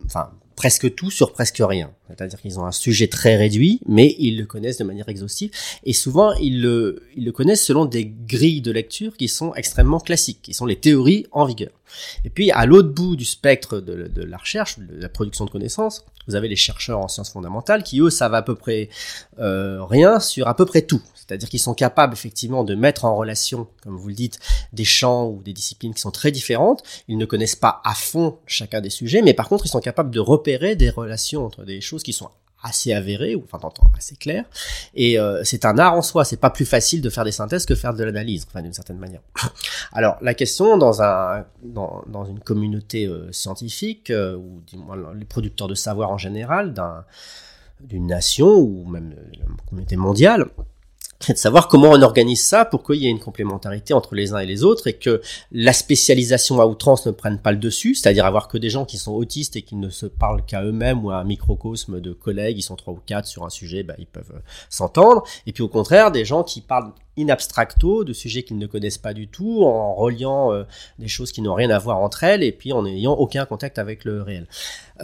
[0.06, 1.92] enfin presque tout sur presque rien.
[2.08, 5.52] C'est-à-dire qu'ils ont un sujet très réduit, mais ils le connaissent de manière exhaustive.
[5.84, 10.00] Et souvent, ils le, ils le connaissent selon des grilles de lecture qui sont extrêmement
[10.00, 11.70] classiques, qui sont les théories en vigueur.
[12.24, 15.50] Et puis, à l'autre bout du spectre de, de, la recherche, de la production de
[15.50, 18.90] connaissances, vous avez les chercheurs en sciences fondamentales qui, eux, savent à peu près
[19.38, 21.02] euh, rien sur à peu près tout.
[21.14, 24.38] C'est-à-dire qu'ils sont capables effectivement de mettre en relation, comme vous le dites,
[24.72, 26.82] des champs ou des disciplines qui sont très différentes.
[27.08, 30.10] Ils ne connaissent pas à fond chacun des sujets, mais par contre, ils sont capables
[30.10, 32.30] de repérer des relations entre des choses qui sont
[32.62, 33.58] assez avérées ou enfin
[33.96, 34.44] assez claires
[34.94, 36.24] et euh, c'est un art en soi.
[36.24, 38.98] C'est pas plus facile de faire des synthèses que faire de l'analyse enfin d'une certaine
[38.98, 39.20] manière.
[39.92, 44.96] Alors la question dans un dans, dans une communauté euh, scientifique euh, ou du moins
[45.14, 47.04] les producteurs de savoir en général d'un
[47.80, 50.46] d'une nation ou même une communauté mondiale
[51.20, 54.32] c'est de savoir comment on organise ça pour qu'il y ait une complémentarité entre les
[54.32, 57.96] uns et les autres et que la spécialisation à outrance ne prenne pas le dessus,
[57.96, 61.04] c'est-à-dire avoir que des gens qui sont autistes et qui ne se parlent qu'à eux-mêmes
[61.04, 63.94] ou à un microcosme de collègues, ils sont trois ou quatre sur un sujet, bah,
[63.98, 68.12] ils peuvent euh, s'entendre, et puis au contraire des gens qui parlent in abstracto de
[68.12, 70.62] sujets qu'ils ne connaissent pas du tout, en reliant euh,
[71.00, 73.80] des choses qui n'ont rien à voir entre elles et puis en n'ayant aucun contact
[73.80, 74.46] avec le réel.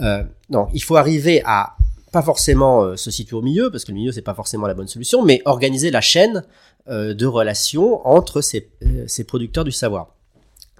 [0.01, 1.75] Euh, donc il faut arriver à
[2.15, 4.73] pas forcément euh, se situer au milieu, parce que le milieu c'est pas forcément la
[4.73, 6.45] bonne solution, mais organiser la chaîne
[6.87, 10.15] euh, de relations entre ces, euh, ces, producteurs du savoir.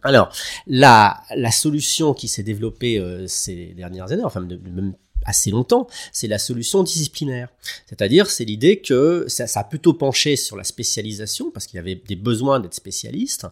[0.01, 0.33] Alors,
[0.65, 4.93] la, la solution qui s'est développée ces dernières années, enfin même
[5.25, 7.49] assez longtemps, c'est la solution disciplinaire.
[7.87, 11.79] C'est-à-dire, c'est l'idée que ça, ça, a plutôt penché sur la spécialisation, parce qu'il y
[11.79, 13.47] avait des besoins d'être spécialiste,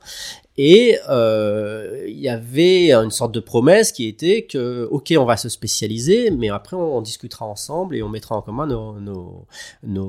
[0.57, 5.35] Et euh, il y avait une sorte de promesse qui était que, ok, on va
[5.35, 9.45] se spécialiser, mais après on, discutera ensemble et on mettra en commun nos, nos,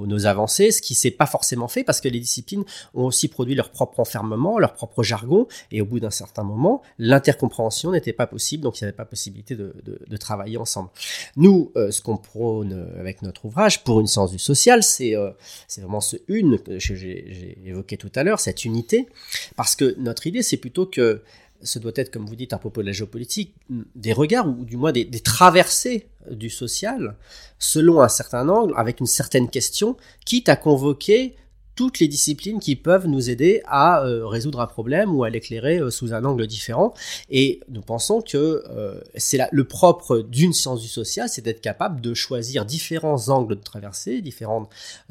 [0.07, 3.55] nos, avancées, ce qui s'est pas forcément fait parce que les disciplines ont aussi produit
[3.55, 8.27] leur propre enfermement, leur propre jargon, et au bout d'un certain moment, l'intercompréhension n'était pas
[8.27, 10.91] possible, donc il n'y avait pas possibilité de, de, travailler ensemble.
[11.37, 15.31] Nous, euh, ce qu'on prône avec notre ouvrage pour une science du social, c'est euh,
[15.79, 19.09] vraiment ce une que j'ai évoqué tout à l'heure, cette unité,
[19.57, 21.23] parce que notre idée, c'est plutôt que
[21.62, 23.55] ce doit être, comme vous dites à propos de la géopolitique,
[23.94, 27.16] des regards ou du moins des, traversées du social
[27.59, 31.37] selon un certain angle, avec une certaine question, quitte à convoquer
[31.75, 35.79] toutes les disciplines qui peuvent nous aider à euh, résoudre un problème ou à l'éclairer
[35.79, 36.95] euh, sous un angle différent.
[37.31, 42.01] Et nous pensons que euh, c'est le propre d'une science du social, c'est d'être capable
[42.01, 44.69] de choisir différents angles de traversée, différents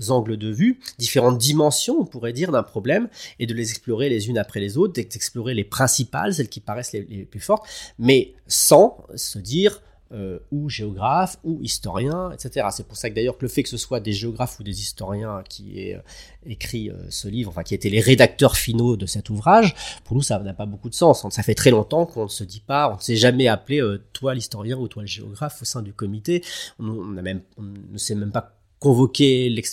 [0.10, 4.30] angles de vue, différentes dimensions, on pourrait dire, d'un problème, et de les explorer les
[4.30, 7.66] unes après les autres, d'explorer les principales, celles qui paraissent les, les plus fortes,
[8.00, 9.82] mais sans se dire
[10.14, 12.68] euh, ou géographes, ou historiens, etc.
[12.72, 14.80] C'est pour ça que d'ailleurs que le fait que ce soit des géographes ou des
[14.80, 16.02] historiens qui aient euh,
[16.46, 19.74] écrit euh, ce livre, enfin qui étaient les rédacteurs finaux de cet ouvrage,
[20.04, 21.26] pour nous ça n'a pas beaucoup de sens.
[21.32, 23.82] Ça fait très longtemps qu'on ne se dit pas, on ne s'est jamais appelé
[24.14, 26.44] toi l'historien ou toi le géographe au sein du comité.
[26.78, 29.08] On, ne sait même pas on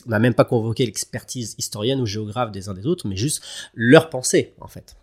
[0.06, 3.42] n'a même pas convoqué l'expertise historienne ou géographe des uns des autres, mais juste
[3.74, 4.96] leur pensée en fait.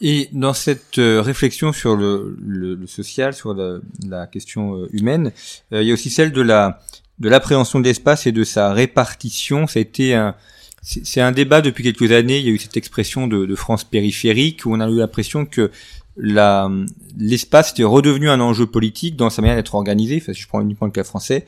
[0.00, 5.32] Et dans cette euh, réflexion sur le, le, social, sur la, la question euh, humaine,
[5.72, 6.80] euh, il y a aussi celle de la
[7.20, 9.68] de l'appréhension de l'espace et de sa répartition.
[9.68, 10.34] Ça a été un
[10.82, 12.38] c'est un débat depuis quelques années.
[12.38, 15.46] Il y a eu cette expression de, de France périphérique où on a eu l'impression
[15.46, 15.70] que
[16.16, 20.18] l'espace était redevenu un enjeu politique dans sa manière d'être organisé.
[20.20, 21.46] Enfin, si je prends uniquement le cas français,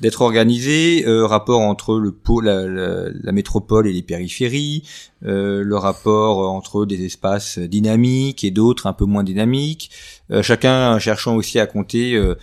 [0.00, 4.82] d'être organisé, euh, rapport entre le pôle, la, la, métropole et les périphéries,
[5.24, 9.90] euh, le rapport entre des espaces dynamiques et d'autres un peu moins dynamiques,
[10.30, 12.34] euh, chacun cherchant aussi à compter euh,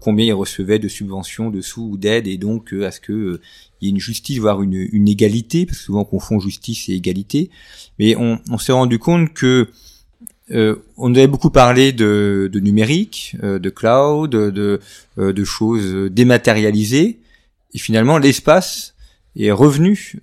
[0.00, 3.40] combien il recevait de subventions, de sous ou d'aides, et donc à ce que
[3.80, 6.88] il y ait une justice, voire une, une, égalité, parce que souvent on confond justice
[6.88, 7.50] et égalité.
[7.98, 9.68] Mais on, on s'est rendu compte que
[10.52, 14.80] euh, on avait beaucoup parlé de, numérique, euh, de cloud, de,
[15.18, 17.20] euh, de, choses dématérialisées,
[17.74, 18.94] et finalement l'espace
[19.36, 20.20] est revenu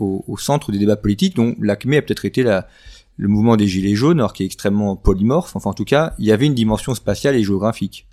[0.00, 2.66] au, centre des débats politiques, dont l'ACME a peut-être été la,
[3.16, 6.24] le mouvement des Gilets jaunes, alors qui est extrêmement polymorphe, enfin en tout cas, il
[6.24, 8.06] y avait une dimension spatiale et géographique.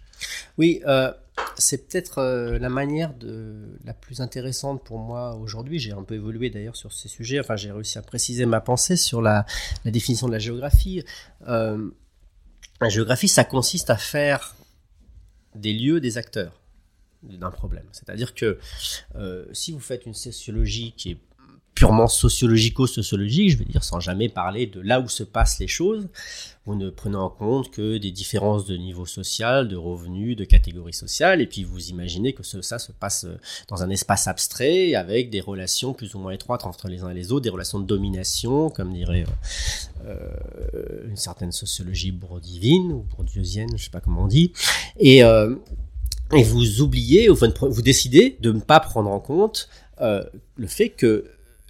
[0.58, 1.12] Oui, euh,
[1.58, 5.80] c'est peut-être euh, la manière de, la plus intéressante pour moi aujourd'hui.
[5.80, 7.40] J'ai un peu évolué d'ailleurs sur ces sujets.
[7.40, 9.46] Enfin, j'ai réussi à préciser ma pensée sur la,
[9.86, 11.04] définition de la géographie.
[11.48, 11.90] Euh,
[12.82, 14.56] la géographie, ça consiste à faire
[15.56, 16.62] des lieux des acteurs
[17.24, 17.86] d'un problème.
[17.92, 18.60] C'est-à-dire que
[19.16, 21.18] euh, si vous faites une sociologie qui est
[21.80, 26.10] purement sociologico-sociologique, je veux dire, sans jamais parler de là où se passent les choses.
[26.66, 30.94] Vous ne prenez en compte que des différences de niveau social, de revenus, de catégories
[30.94, 33.26] sociales, et puis vous imaginez que ça se passe
[33.70, 37.14] dans un espace abstrait avec des relations plus ou moins étroites entre les uns et
[37.14, 39.24] les autres, des relations de domination, comme dirait
[40.06, 44.52] euh, une certaine sociologie bourdieusienne ou bourdieusienne, je sais pas comment on dit,
[45.00, 45.56] et euh,
[46.34, 47.38] et vous oubliez, vous,
[47.70, 49.70] vous décidez de ne pas prendre en compte
[50.02, 50.24] euh,
[50.58, 51.26] le fait que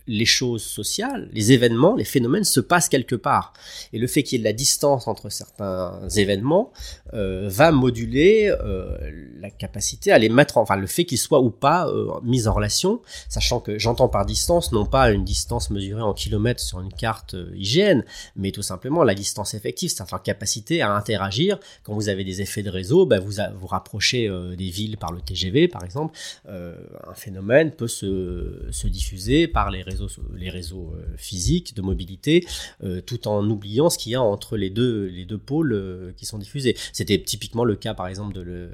[0.09, 3.53] les choses sociales, les événements, les phénomènes se passent quelque part.
[3.93, 6.71] Et le fait qu'il y ait de la distance entre certains événements
[7.13, 8.97] euh, va moduler euh,
[9.39, 12.47] la capacité à les mettre, en, enfin le fait qu'ils soient ou pas euh, mis
[12.47, 16.81] en relation, sachant que j'entends par distance non pas une distance mesurée en kilomètres sur
[16.81, 18.03] une carte hygiène,
[18.35, 21.59] mais tout simplement la distance effective, c'est-à-dire capacité à interagir.
[21.83, 25.21] Quand vous avez des effets de réseau, ben vous vous rapprochez des villes par le
[25.21, 26.17] TGV par exemple,
[26.47, 29.98] un phénomène peut se, se diffuser par les réseaux
[30.33, 32.45] les réseaux euh, physiques de mobilité,
[32.83, 36.11] euh, tout en oubliant ce qu'il y a entre les deux, les deux pôles euh,
[36.15, 36.75] qui sont diffusés.
[36.93, 38.69] C'était typiquement le cas, par exemple, de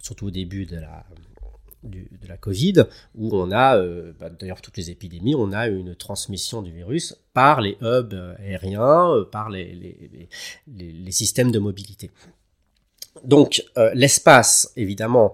[0.00, 1.06] surtout au début de la,
[1.82, 6.60] de la Covid, où on a, bah, d'ailleurs toutes les épidémies, on a une transmission
[6.60, 12.10] du virus par les hubs aériens, par les, les, les, systèmes de mobilité.
[13.24, 15.32] Donc l'espace, évidemment,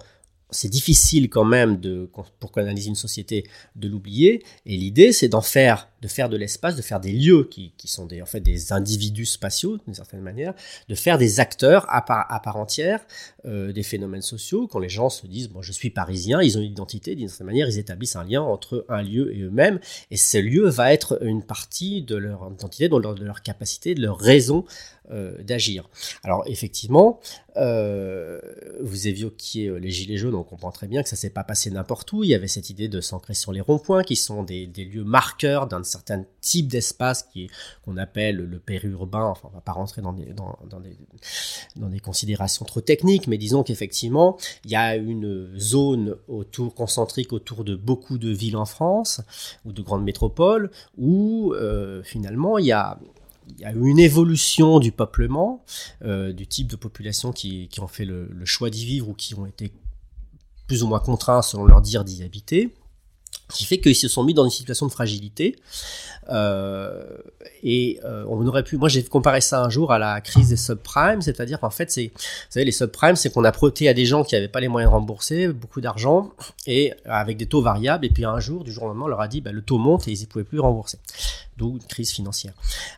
[0.50, 2.08] c'est difficile quand même de,
[2.38, 3.44] pour qu'on analyse une société
[3.76, 4.42] de l'oublier.
[4.66, 7.88] Et l'idée, c'est d'en faire, de faire de l'espace, de faire des lieux qui, qui,
[7.88, 10.54] sont des, en fait des individus spatiaux d'une certaine manière,
[10.88, 13.00] de faire des acteurs à part, à part entière
[13.44, 14.66] euh, des phénomènes sociaux.
[14.66, 17.46] Quand les gens se disent, bon, je suis parisien, ils ont une identité, d'une certaine
[17.46, 19.80] manière, ils établissent un lien entre un lieu et eux-mêmes.
[20.10, 23.94] Et ce lieu va être une partie de leur identité, de leur, de leur capacité,
[23.94, 24.64] de leur raison
[25.12, 25.88] euh, d'agir.
[26.22, 27.18] Alors effectivement,
[27.56, 28.40] euh,
[28.80, 31.68] vous évoquiez euh, les gilets jaunes, on comprend très bien que ça s'est pas passé
[31.68, 32.22] n'importe où.
[32.22, 35.66] Il y avait cette idée de s'ancrer sur les ronds-points, qui sont des, lieux marqueurs
[35.66, 37.50] d'un certain type d'espace qui
[37.84, 39.24] qu'on appelle le périurbain.
[39.24, 40.96] Enfin, on va pas rentrer dans des dans, des
[41.76, 47.32] dans des considérations trop techniques, mais disons qu'effectivement, il y a une zone autour concentrique
[47.32, 49.20] autour de beaucoup de villes en France
[49.64, 52.98] ou de grandes métropoles où euh, finalement il y a
[53.48, 55.64] il y a eu une évolution du peuplement,
[56.04, 59.34] euh, du type de population qui, qui ont fait le choix d'y vivre ou qui
[59.34, 59.72] ont été
[60.70, 62.72] plus ou moins contraints, selon leur dire, d'y habiter
[63.52, 65.56] qui fait qu'ils se sont mis dans une situation de fragilité.
[66.28, 67.02] Euh,
[67.62, 70.56] et euh, on aurait pu, moi j'ai comparé ça un jour à la crise des
[70.56, 74.04] subprimes, c'est-à-dire qu'en fait c'est, vous savez les subprimes, c'est qu'on a prêté à des
[74.04, 76.30] gens qui n'avaient pas les moyens de rembourser beaucoup d'argent
[76.66, 79.20] et avec des taux variables, et puis un jour du jour au lendemain on leur
[79.20, 80.98] a dit bah, le taux monte et ils ne pouvaient plus rembourser
[81.60, 82.54] d'où une crise financière.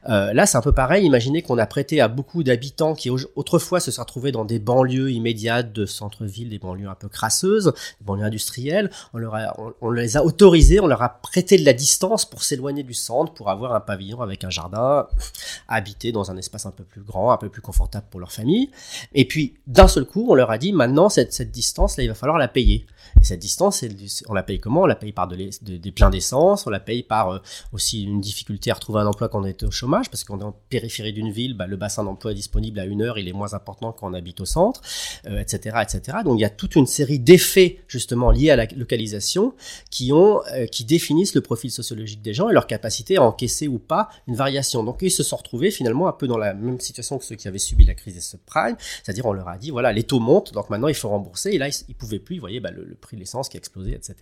[0.09, 1.05] Euh, là, c'est un peu pareil.
[1.05, 5.11] Imaginez qu'on a prêté à beaucoup d'habitants qui autrefois se sont retrouvés dans des banlieues
[5.11, 8.91] immédiates de centre-ville, des banlieues un peu crasseuses, des banlieues industrielles.
[9.13, 12.83] On, leur a, on, les a on leur a prêté de la distance pour s'éloigner
[12.83, 15.09] du centre, pour avoir un pavillon avec un jardin,
[15.69, 18.71] habiter dans un espace un peu plus grand, un peu plus confortable pour leur famille.
[19.15, 22.39] Et puis, d'un seul coup, on leur a dit, maintenant, cette, distance-là, il va falloir
[22.39, 22.87] la payer.
[23.21, 23.85] Et cette distance,
[24.29, 24.83] on la paye comment?
[24.83, 27.39] On la paye par de des pleins d'essence, on la paye par euh,
[27.73, 30.45] aussi une difficulté à retrouver un emploi quand on est au chômage, parce qu'on est
[30.45, 33.55] en périphérie d'une ville, bah, le bassin d'emploi disponible à une heure, il est moins
[33.55, 34.81] important quand on habite au centre,
[35.25, 36.19] etc., euh, etc.
[36.25, 39.55] Donc il y a toute une série d'effets justement liés à la localisation
[39.91, 43.69] qui ont, euh, qui définissent le profil sociologique des gens et leur capacité à encaisser
[43.69, 44.85] ou pas une variation.
[44.85, 47.49] Donc ils se sont retrouvés finalement un peu dans la même situation que ceux qui
[47.49, 50.53] avaient subi la crise des subprimes, c'est-à-dire on leur a dit voilà les taux montent,
[50.53, 52.95] donc maintenant il faut rembourser, et là ils, ils pouvaient plus, vous voyez, bah, le,
[52.95, 54.15] prix de l'essence qui a explosé, etc.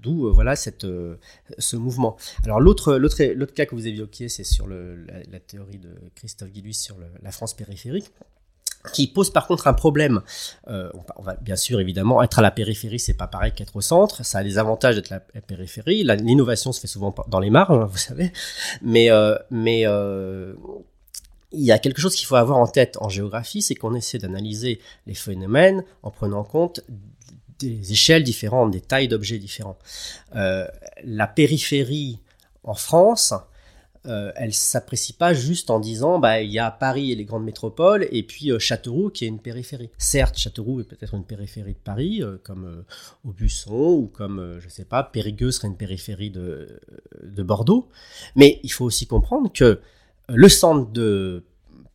[0.00, 0.54] D'où euh, voilà
[0.84, 1.16] euh,
[1.58, 2.16] ce mouvement.
[2.44, 6.74] Alors l'autre, l'autre, l'autre cas que vous évoquiez, c'est sur la, théorie de Christophe Guilluy
[6.74, 8.10] sur la France périphérique
[8.92, 10.22] qui pose par contre un problème.
[10.68, 13.80] Euh, on va bien sûr évidemment être à la périphérie, c'est pas pareil qu'être au
[13.80, 14.24] centre.
[14.24, 16.04] Ça a des avantages d'être à la périphérie.
[16.04, 18.32] L'innovation se fait souvent dans les marges, hein, vous savez.
[18.82, 20.54] Mais euh, mais euh,
[21.52, 24.18] il y a quelque chose qu'il faut avoir en tête en géographie, c'est qu'on essaie
[24.18, 26.80] d'analyser les phénomènes en prenant en compte
[27.58, 29.78] des échelles différentes, des tailles d'objets différents.
[30.36, 30.66] Euh,
[31.02, 32.20] la périphérie
[32.62, 33.34] en France,
[34.08, 37.44] euh, elle s'apprécie pas juste en disant bah il y a Paris et les grandes
[37.44, 39.90] métropoles et puis euh, Châteauroux qui est une périphérie.
[39.98, 44.68] Certes, Châteauroux est peut-être une périphérie de Paris euh, comme euh, Aubusson ou comme je
[44.68, 46.80] sais pas Périgueux serait une périphérie de,
[47.22, 47.88] de Bordeaux,
[48.34, 49.80] mais il faut aussi comprendre que
[50.28, 51.44] le centre de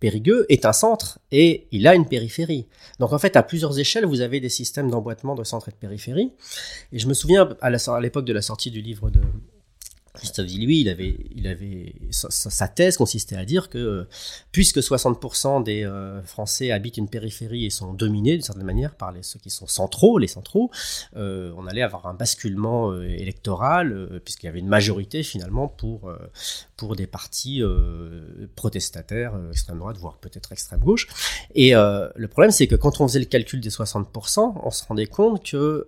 [0.03, 2.67] Périgueux est un centre et il a une périphérie.
[2.99, 5.77] Donc en fait, à plusieurs échelles, vous avez des systèmes d'emboîtement de centre et de
[5.77, 6.33] périphérie.
[6.91, 7.69] Et je me souviens à
[8.01, 9.21] l'époque de la sortie du livre de,
[10.13, 14.05] Christophe lui, il avait, il avait sa, thèse consistait à dire que
[14.51, 19.11] puisque 60% des euh, Français habitent une périphérie et sont dominés d'une certaine manière par
[19.11, 20.69] les, ceux qui sont centraux, les centraux,
[21.15, 26.11] euh, on allait avoir un basculement euh, électoral puisqu'il y avait une majorité finalement pour
[26.77, 27.61] pour des partis
[28.55, 31.07] protestataires, extrême droite, voire peut-être extrême gauche.
[31.55, 35.07] Et le problème, c'est que quand on faisait le calcul des 60%, on se rendait
[35.07, 35.87] compte que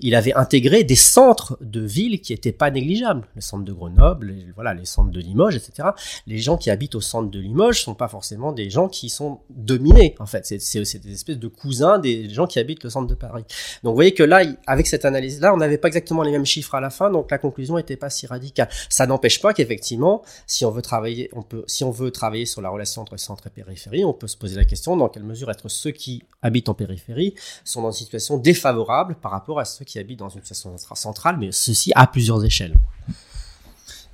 [0.00, 4.26] il avait intégré des centres de villes qui étaient pas négligeables les centres de Grenoble,
[4.28, 5.88] les, voilà, les centres de Limoges, etc.
[6.26, 9.40] Les gens qui habitent au centre de Limoges sont pas forcément des gens qui sont
[9.48, 10.44] dominés, en fait.
[10.44, 13.44] C'est des espèces de cousins des gens qui habitent le centre de Paris.
[13.82, 16.74] Donc, vous voyez que là, avec cette analyse-là, on n'avait pas exactement les mêmes chiffres
[16.74, 18.68] à la fin, donc la conclusion n'était pas si radicale.
[18.90, 22.60] Ça n'empêche pas qu'effectivement, si on veut travailler, on peut, si on veut travailler sur
[22.60, 25.50] la relation entre centre et périphérie, on peut se poser la question dans quelle mesure
[25.50, 27.34] être ceux qui habitent en périphérie
[27.64, 31.36] sont dans une situation défavorable par rapport à ceux qui habitent dans une situation centrale,
[31.38, 32.74] mais ceci à plusieurs échelles.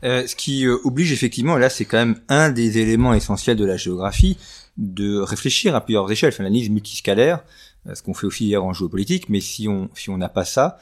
[0.04, 3.64] Euh, ce qui euh, oblige effectivement, là c'est quand même un des éléments essentiels de
[3.64, 4.36] la géographie,
[4.76, 7.42] de réfléchir à plusieurs échelles, enfin l'analyse multiscalaire,
[7.86, 10.44] euh, ce qu'on fait aussi hier en géopolitique, mais si on si on n'a pas
[10.44, 10.78] ça,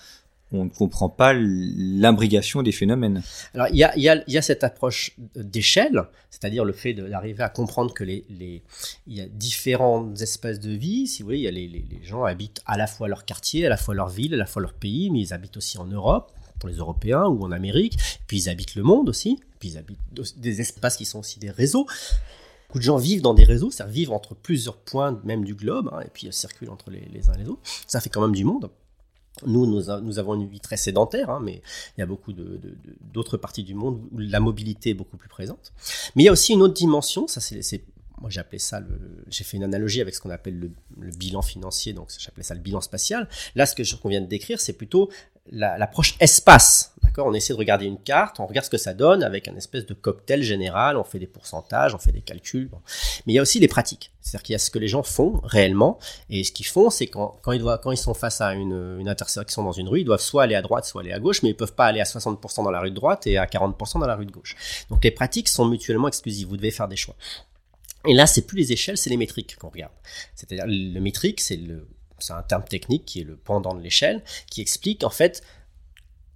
[0.51, 3.23] on ne comprend pas l'imbrigation des phénomènes.
[3.55, 7.43] Alors il y a, y, a, y a cette approche d'échelle, c'est-à-dire le fait d'arriver
[7.43, 8.63] à comprendre que les, les,
[9.07, 11.07] y a différentes espèces de vie.
[11.07, 13.67] Si vous voulez, y a les, les, les gens habitent à la fois leur quartier,
[13.67, 15.87] à la fois leur ville, à la fois leur pays, mais ils habitent aussi en
[15.87, 17.97] Europe, pour les Européens ou en Amérique.
[18.27, 19.41] Puis ils habitent le monde aussi.
[19.59, 19.99] Puis ils habitent
[20.37, 21.87] des espaces qui sont aussi des réseaux.
[22.69, 25.91] Beaucoup de gens vivent dans des réseaux, c'est-à-dire vivent entre plusieurs points même du globe,
[25.93, 27.63] hein, et puis ils circulent entre les, uns et les autres.
[27.87, 28.71] Ça fait quand même du monde.
[29.47, 31.61] Nous, nous, avons une vie très sédentaire, hein, mais
[31.97, 35.73] il y a beaucoup d'autres parties du monde où la mobilité est beaucoup plus présente.
[36.15, 37.85] Mais il y a aussi une autre dimension, ça c'est
[38.21, 38.81] moi j'ai ça,
[39.29, 40.59] j'ai fait une analogie avec ce qu'on appelle
[40.97, 43.29] le, bilan financier, donc j'appelais ça le bilan spatial.
[43.55, 45.11] Là, ce que qu'on vient de décrire, c'est plutôt
[45.51, 47.27] l'approche espace, D'accord?
[47.27, 49.85] On essaie de regarder une carte, on regarde ce que ça donne avec un espèce
[49.85, 52.71] de cocktail général, on fait des pourcentages, on fait des calculs.
[53.27, 54.11] Mais il y a aussi les pratiques.
[54.23, 55.99] C'est-à-dire qu'il y a ce que les gens font réellement,
[56.31, 58.99] et ce qu'ils font, c'est quand, quand, ils doivent, quand ils sont face à une,
[58.99, 61.43] une intersection dans une rue, ils doivent soit aller à droite, soit aller à gauche,
[61.43, 64.01] mais ils peuvent pas aller à 60% dans la rue de droite et à 40%
[64.01, 64.57] dans la rue de gauche.
[64.89, 67.17] Donc les pratiques sont mutuellement exclusives, vous devez faire des choix.
[68.07, 69.93] Et là, c'est plus les échelles, c'est les métriques qu'on regarde.
[70.35, 71.87] C'est-à-dire le métrique, c'est le
[72.19, 75.43] c'est un terme technique qui est le pendant de l'échelle, qui explique en fait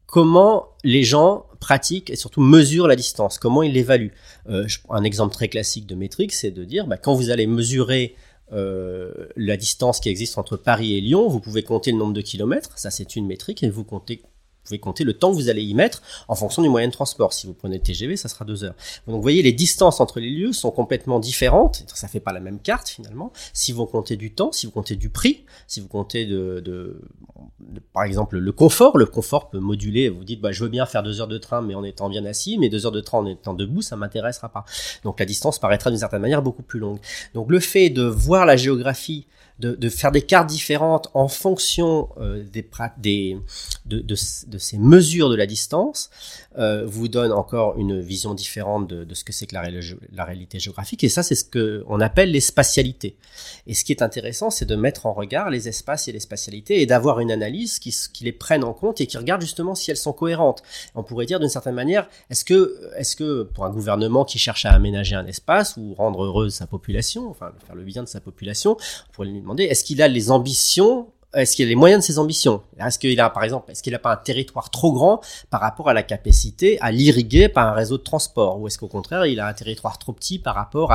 [0.07, 4.13] comment les gens pratiquent et surtout mesurent la distance, comment ils l'évaluent.
[4.49, 8.17] Euh, un exemple très classique de métrique, c'est de dire, bah, quand vous allez mesurer
[8.53, 12.23] euh, la distance qui existe entre Paris et Lyon, vous pouvez compter le nombre de
[12.23, 14.23] kilomètres, ça c'est une métrique, et vous comptez
[14.69, 17.33] pouvez compter le temps que vous allez y mettre en fonction du moyen de transport.
[17.33, 18.75] Si vous prenez le TGV, ça sera deux heures.
[19.07, 21.85] Donc vous voyez, les distances entre les lieux sont complètement différentes.
[21.95, 23.33] Ça fait pas la même carte finalement.
[23.53, 27.01] Si vous comptez du temps, si vous comptez du prix, si vous comptez de,
[27.93, 30.09] par exemple le confort, le confort peut moduler.
[30.09, 32.25] Vous dites, bah, je veux bien faire deux heures de train, mais en étant bien
[32.25, 34.65] assis, mais deux heures de train en étant debout, ça m'intéressera pas.
[35.05, 36.99] Donc la distance paraîtra d'une certaine manière beaucoup plus longue.
[37.35, 39.27] Donc le fait de voir la géographie
[39.59, 43.37] de, de, faire des cartes différentes en fonction euh, des, des
[43.87, 46.11] de, de, de, ces mesures de la distance,
[46.59, 50.59] euh, vous donne encore une vision différente de, de ce que c'est que la, réalité
[50.59, 51.05] géographique.
[51.05, 53.17] Et ça, c'est ce que on appelle les spatialités.
[53.67, 56.81] Et ce qui est intéressant, c'est de mettre en regard les espaces et les spatialités
[56.81, 59.91] et d'avoir une analyse qui, qui les prenne en compte et qui regarde justement si
[59.91, 60.63] elles sont cohérentes.
[60.95, 64.67] On pourrait dire d'une certaine manière, est-ce que, est-ce que pour un gouvernement qui cherche
[64.67, 68.21] à aménager un espace ou rendre heureuse sa population, enfin faire le bien de sa
[68.21, 68.77] population,
[69.57, 72.63] est-ce qu'il a les ambitions est-ce qu'il a les moyens de ses ambitions?
[72.81, 75.21] Est-ce qu'il a, par exemple, est-ce qu'il n'a pas un territoire trop grand
[75.51, 78.61] par rapport à la capacité à l'irriguer par un réseau de transport?
[78.61, 80.93] Ou est-ce qu'au contraire, il a un territoire trop petit par rapport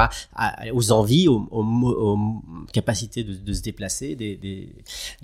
[0.74, 2.18] aux envies, aux,
[2.72, 4.68] capacités de, se déplacer de,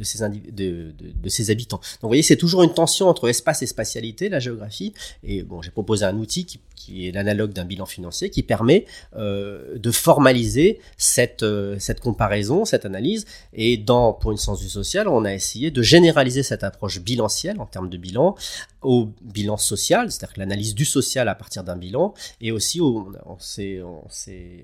[0.03, 1.77] ses habitants?
[1.77, 4.93] Donc, vous voyez, c'est toujours une tension entre espace et spatialité, la géographie.
[5.23, 6.59] Et bon, j'ai proposé un outil qui,
[7.07, 8.85] est l'analogue d'un bilan financier qui permet
[9.15, 13.25] euh, de formaliser cette, euh, cette comparaison, cette analyse.
[13.53, 17.65] Et pour une science du social, on a essayé de généraliser cette approche bilancielle en
[17.65, 18.35] termes de bilan
[18.81, 23.07] au bilan social, c'est-à-dire l'analyse du social à partir d'un bilan, et aussi on,
[23.39, 23.81] s'est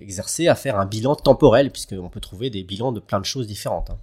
[0.01, 3.47] exercé à faire un bilan temporel, puisqu'on peut trouver des bilans de plein de choses
[3.47, 3.89] différentes.
[3.89, 3.97] Hein.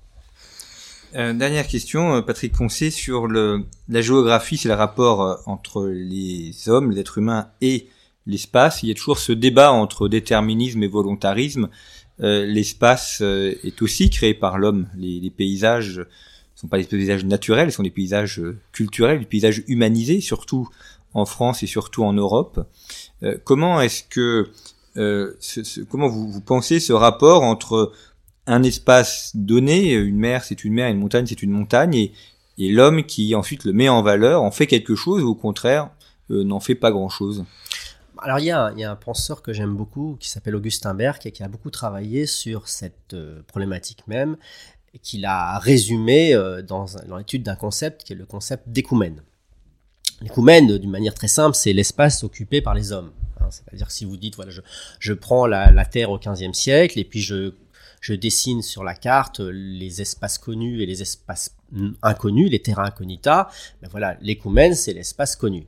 [1.14, 6.68] Euh, dernière question, euh, Patrick Poncé, sur la géographie, c'est le rapport euh, entre les
[6.68, 7.88] hommes, les êtres humains et
[8.26, 8.82] l'espace.
[8.82, 11.68] Il y a toujours ce débat entre déterminisme et volontarisme.
[12.18, 14.88] l'espace est aussi créé par l'homme.
[14.96, 16.06] Les, paysages
[16.62, 20.68] sont pas des paysages naturels, ce sont des paysages euh, culturels, des paysages humanisés, surtout
[21.12, 22.66] en France et surtout en Europe.
[23.22, 24.48] Euh, comment est-ce que
[24.96, 25.34] euh,
[25.90, 27.92] comment vous, pensez ce rapport entre
[28.46, 32.12] un espace donné, une mer c'est une mer, une montagne c'est une montagne, et,
[32.58, 35.90] l'homme qui ensuite le met en valeur, en fait quelque chose ou au contraire
[36.28, 37.44] n'en fait pas grand-chose?
[38.18, 41.42] Alors il y, a, un penseur que j'aime beaucoup qui s'appelle Augustin Berg et qui
[41.42, 43.16] a beaucoup travaillé sur cette
[43.48, 44.36] problématique même
[45.00, 46.86] qu'il a résumé euh, dans,
[47.16, 49.22] l'étude d'un concept qui est le concept d'écoumène.
[50.20, 53.12] L'écoumène, d'une manière très simple, c'est l'espace occupé par les hommes.
[53.40, 53.48] Hein.
[53.50, 54.52] C'est-à-dire si vous dites, voilà,
[54.98, 57.52] je, prends la, Terre au XVe siècle et puis je,
[58.10, 61.56] dessine sur la carte les espaces connus et les espaces
[62.02, 63.48] inconnus, les terrains incognita,
[63.80, 65.66] ben voilà, l'écoumène, c'est l'espace connu.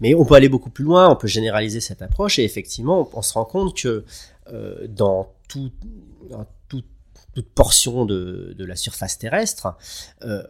[0.00, 3.22] Mais on peut aller beaucoup plus loin, on peut généraliser cette approche et effectivement, on,
[3.22, 4.04] se rend compte que
[4.52, 5.70] euh, dans tout,
[7.38, 9.76] toute portion de, la surface terrestre,
[10.24, 10.42] euh,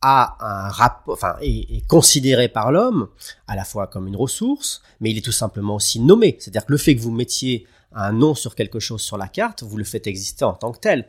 [0.00, 3.08] a un rapport, enfin, est, est, considéré par l'homme
[3.46, 6.36] à la fois comme une ressource, mais il est tout simplement aussi nommé.
[6.40, 9.62] C'est-à-dire que le fait que vous mettiez un nom sur quelque chose sur la carte,
[9.62, 11.06] vous le faites exister en tant que tel,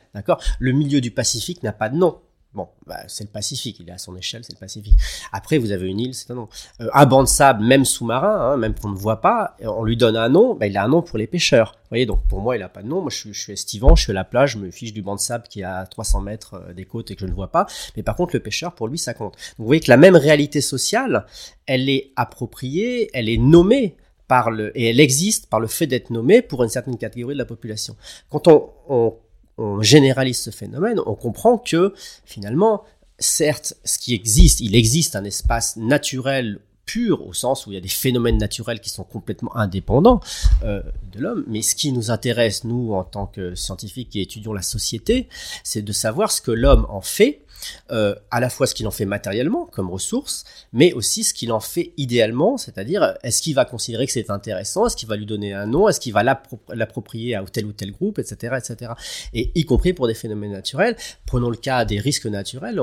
[0.60, 2.20] Le milieu du Pacifique n'a pas de nom.
[2.54, 4.96] Bon, bah, c'est le Pacifique, il est à son échelle, c'est le Pacifique.
[5.32, 6.50] Après, vous avez une île, c'est un nom.
[6.82, 9.98] Euh, un banc de sable, même sous-marin, hein, même qu'on ne voit pas, on lui
[9.98, 11.72] donne un nom, bah, il a un nom pour les pêcheurs.
[11.72, 13.02] Vous voyez, donc pour moi, il a pas de nom.
[13.02, 15.20] Moi, je suis, estivant, je suis à la plage, je me fiche du banc de
[15.20, 17.66] sable qui est à 300 mètres euh, des côtes et que je ne vois pas.
[17.98, 19.34] Mais par contre, le pêcheur, pour lui, ça compte.
[19.34, 21.26] Donc, vous voyez que la même réalité sociale,
[21.66, 23.98] elle est appropriée, elle est nommée
[24.28, 27.40] par le, et elle existe par le fait d'être nommée pour une certaine catégorie de
[27.40, 27.96] la population.
[28.30, 29.18] Quand on
[29.58, 31.94] on généralise ce phénomène, on comprend que
[32.26, 32.84] finalement,
[33.20, 37.78] certes, ce qui existe, il existe un espace naturel pur au sens où il y
[37.78, 40.20] a des phénomènes naturels qui sont complètement indépendants
[40.64, 40.82] euh,
[41.12, 41.44] de l'homme.
[41.48, 45.28] Mais ce qui nous intéresse, nous, en tant que scientifiques qui étudions la société,
[45.64, 47.44] c'est de savoir ce que l'homme en fait
[47.92, 51.52] euh, à la fois ce qu'il en fait matériellement comme ressource, mais aussi ce qu'il
[51.52, 55.26] en fait idéalement, c'est-à-dire est-ce qu'il va considérer que c'est intéressant, est-ce qu'il va lui
[55.26, 58.92] donner un nom, est-ce qu'il va l'approprier à tel ou tel groupe, etc., etc.
[59.34, 60.96] Et y compris pour des phénomènes naturels.
[61.26, 62.80] Prenons le cas des risques naturels.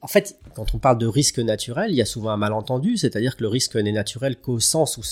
[0.00, 3.36] En fait, quand on parle de risque naturel, il y a souvent un malentendu, c'est-à-dire
[3.36, 5.02] que le risque n'est naturel qu'au sens où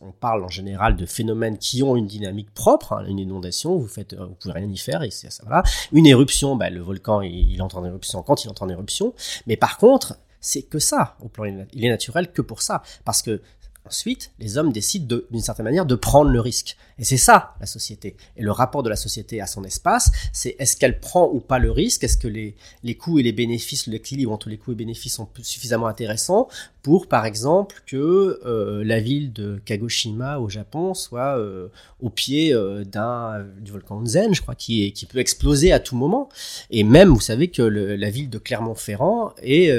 [0.00, 2.92] on parle en général de phénomènes qui ont une dynamique propre.
[2.92, 5.28] Hein, une inondation, vous faites, vous pouvez rien y faire, et ça.
[5.42, 5.64] Voilà.
[5.92, 9.12] Une éruption, bah, le volcan, il, il entre en éruption quand il entre en éruption.
[9.46, 11.16] Mais par contre, c'est que ça.
[11.20, 13.40] Au plan, il est naturel que pour ça, parce que
[13.84, 16.76] Ensuite, les hommes décident d'une certaine manière de prendre le risque.
[16.98, 18.16] Et c'est ça, la société.
[18.36, 21.58] Et le rapport de la société à son espace, c'est est-ce qu'elle prend ou pas
[21.58, 22.04] le risque?
[22.04, 22.54] Est-ce que les,
[22.96, 26.48] coûts et les bénéfices, l'équilibre entre les coûts et bénéfices sont suffisamment intéressants
[26.82, 31.68] pour, par exemple, que euh, la ville de Kagoshima au Japon soit euh,
[32.00, 36.28] au pied euh, d'un du volcan Onzen, je crois, qui, peut exploser à tout moment.
[36.70, 39.70] Et même, vous savez que la ville de Clermont-Ferrand est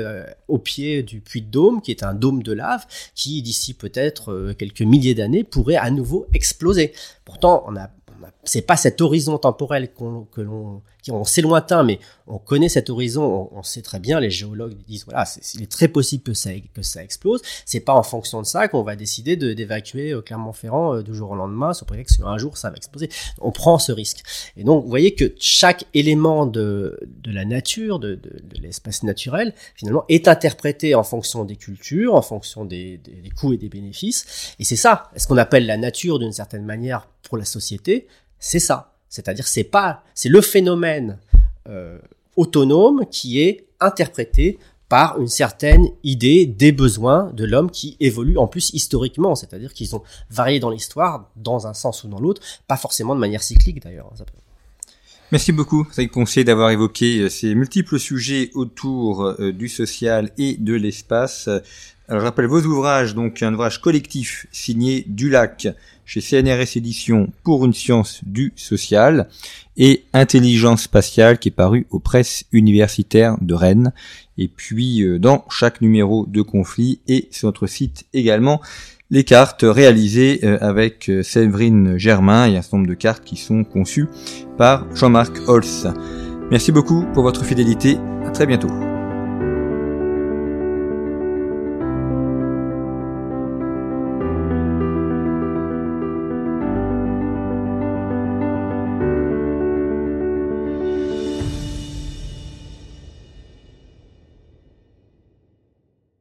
[0.47, 2.85] au pied du puits de Dôme, qui est un dôme de lave,
[3.15, 6.93] qui d'ici peut-être quelques milliers d'années pourrait à nouveau exploser.
[7.25, 7.89] Pourtant, on a,
[8.43, 12.89] c'est pas cet horizon temporel qu'on, que l'on, on sait lointain, mais on connaît cet
[12.89, 16.33] horizon, on, sait très bien, les géologues disent voilà, c'est, il est très possible que
[16.33, 17.41] ça, que ça explose.
[17.65, 21.13] C'est pas en fonction de ça qu'on va décider de, d'évacuer euh, Clermont-Ferrand euh, du
[21.13, 23.09] jour au lendemain, sous prétexte qu'un jour ça va exploser.
[23.41, 24.23] On prend ce risque.
[24.55, 29.03] Et donc, vous voyez que chaque élément de, de la nature, de, de, de l'espace
[29.03, 33.57] naturel, finalement, est interprété en fonction des cultures, en fonction des, des, des coûts et
[33.57, 34.53] des bénéfices.
[34.59, 38.07] Et c'est ça, ce qu'on appelle la nature d'une certaine manière pour la société,
[38.43, 38.91] c'est ça.
[39.09, 41.17] C'est-à-dire c'est pas c'est le phénomène
[41.69, 41.97] euh,
[42.35, 48.47] autonome qui est interprété par une certaine idée des besoins de l'homme qui évolue en
[48.47, 52.77] plus historiquement, c'est-à-dire qu'ils ont varié dans l'histoire dans un sens ou dans l'autre, pas
[52.77, 54.11] forcément de manière cyclique d'ailleurs.
[55.31, 60.57] Merci beaucoup, Cédric Poncier, d'avoir évoqué euh, ces multiples sujets autour euh, du social et
[60.57, 61.47] de l'espace.
[62.09, 65.67] Alors, je rappelle vos ouvrages, donc un ouvrage collectif signé Dulac
[66.05, 69.27] chez CNRS Éditions pour une science du social
[69.77, 73.93] et Intelligence spatiale qui est paru aux presses universitaires de Rennes.
[74.37, 78.61] Et puis euh, dans chaque numéro de conflit et sur notre site également
[79.11, 83.37] les cartes réalisées euh, avec euh, Séverine Germain et un certain nombre de cartes qui
[83.37, 84.07] sont conçues
[84.57, 85.93] par Jean-Marc Holz.
[86.49, 87.97] Merci beaucoup pour votre fidélité.
[88.25, 88.92] À très bientôt.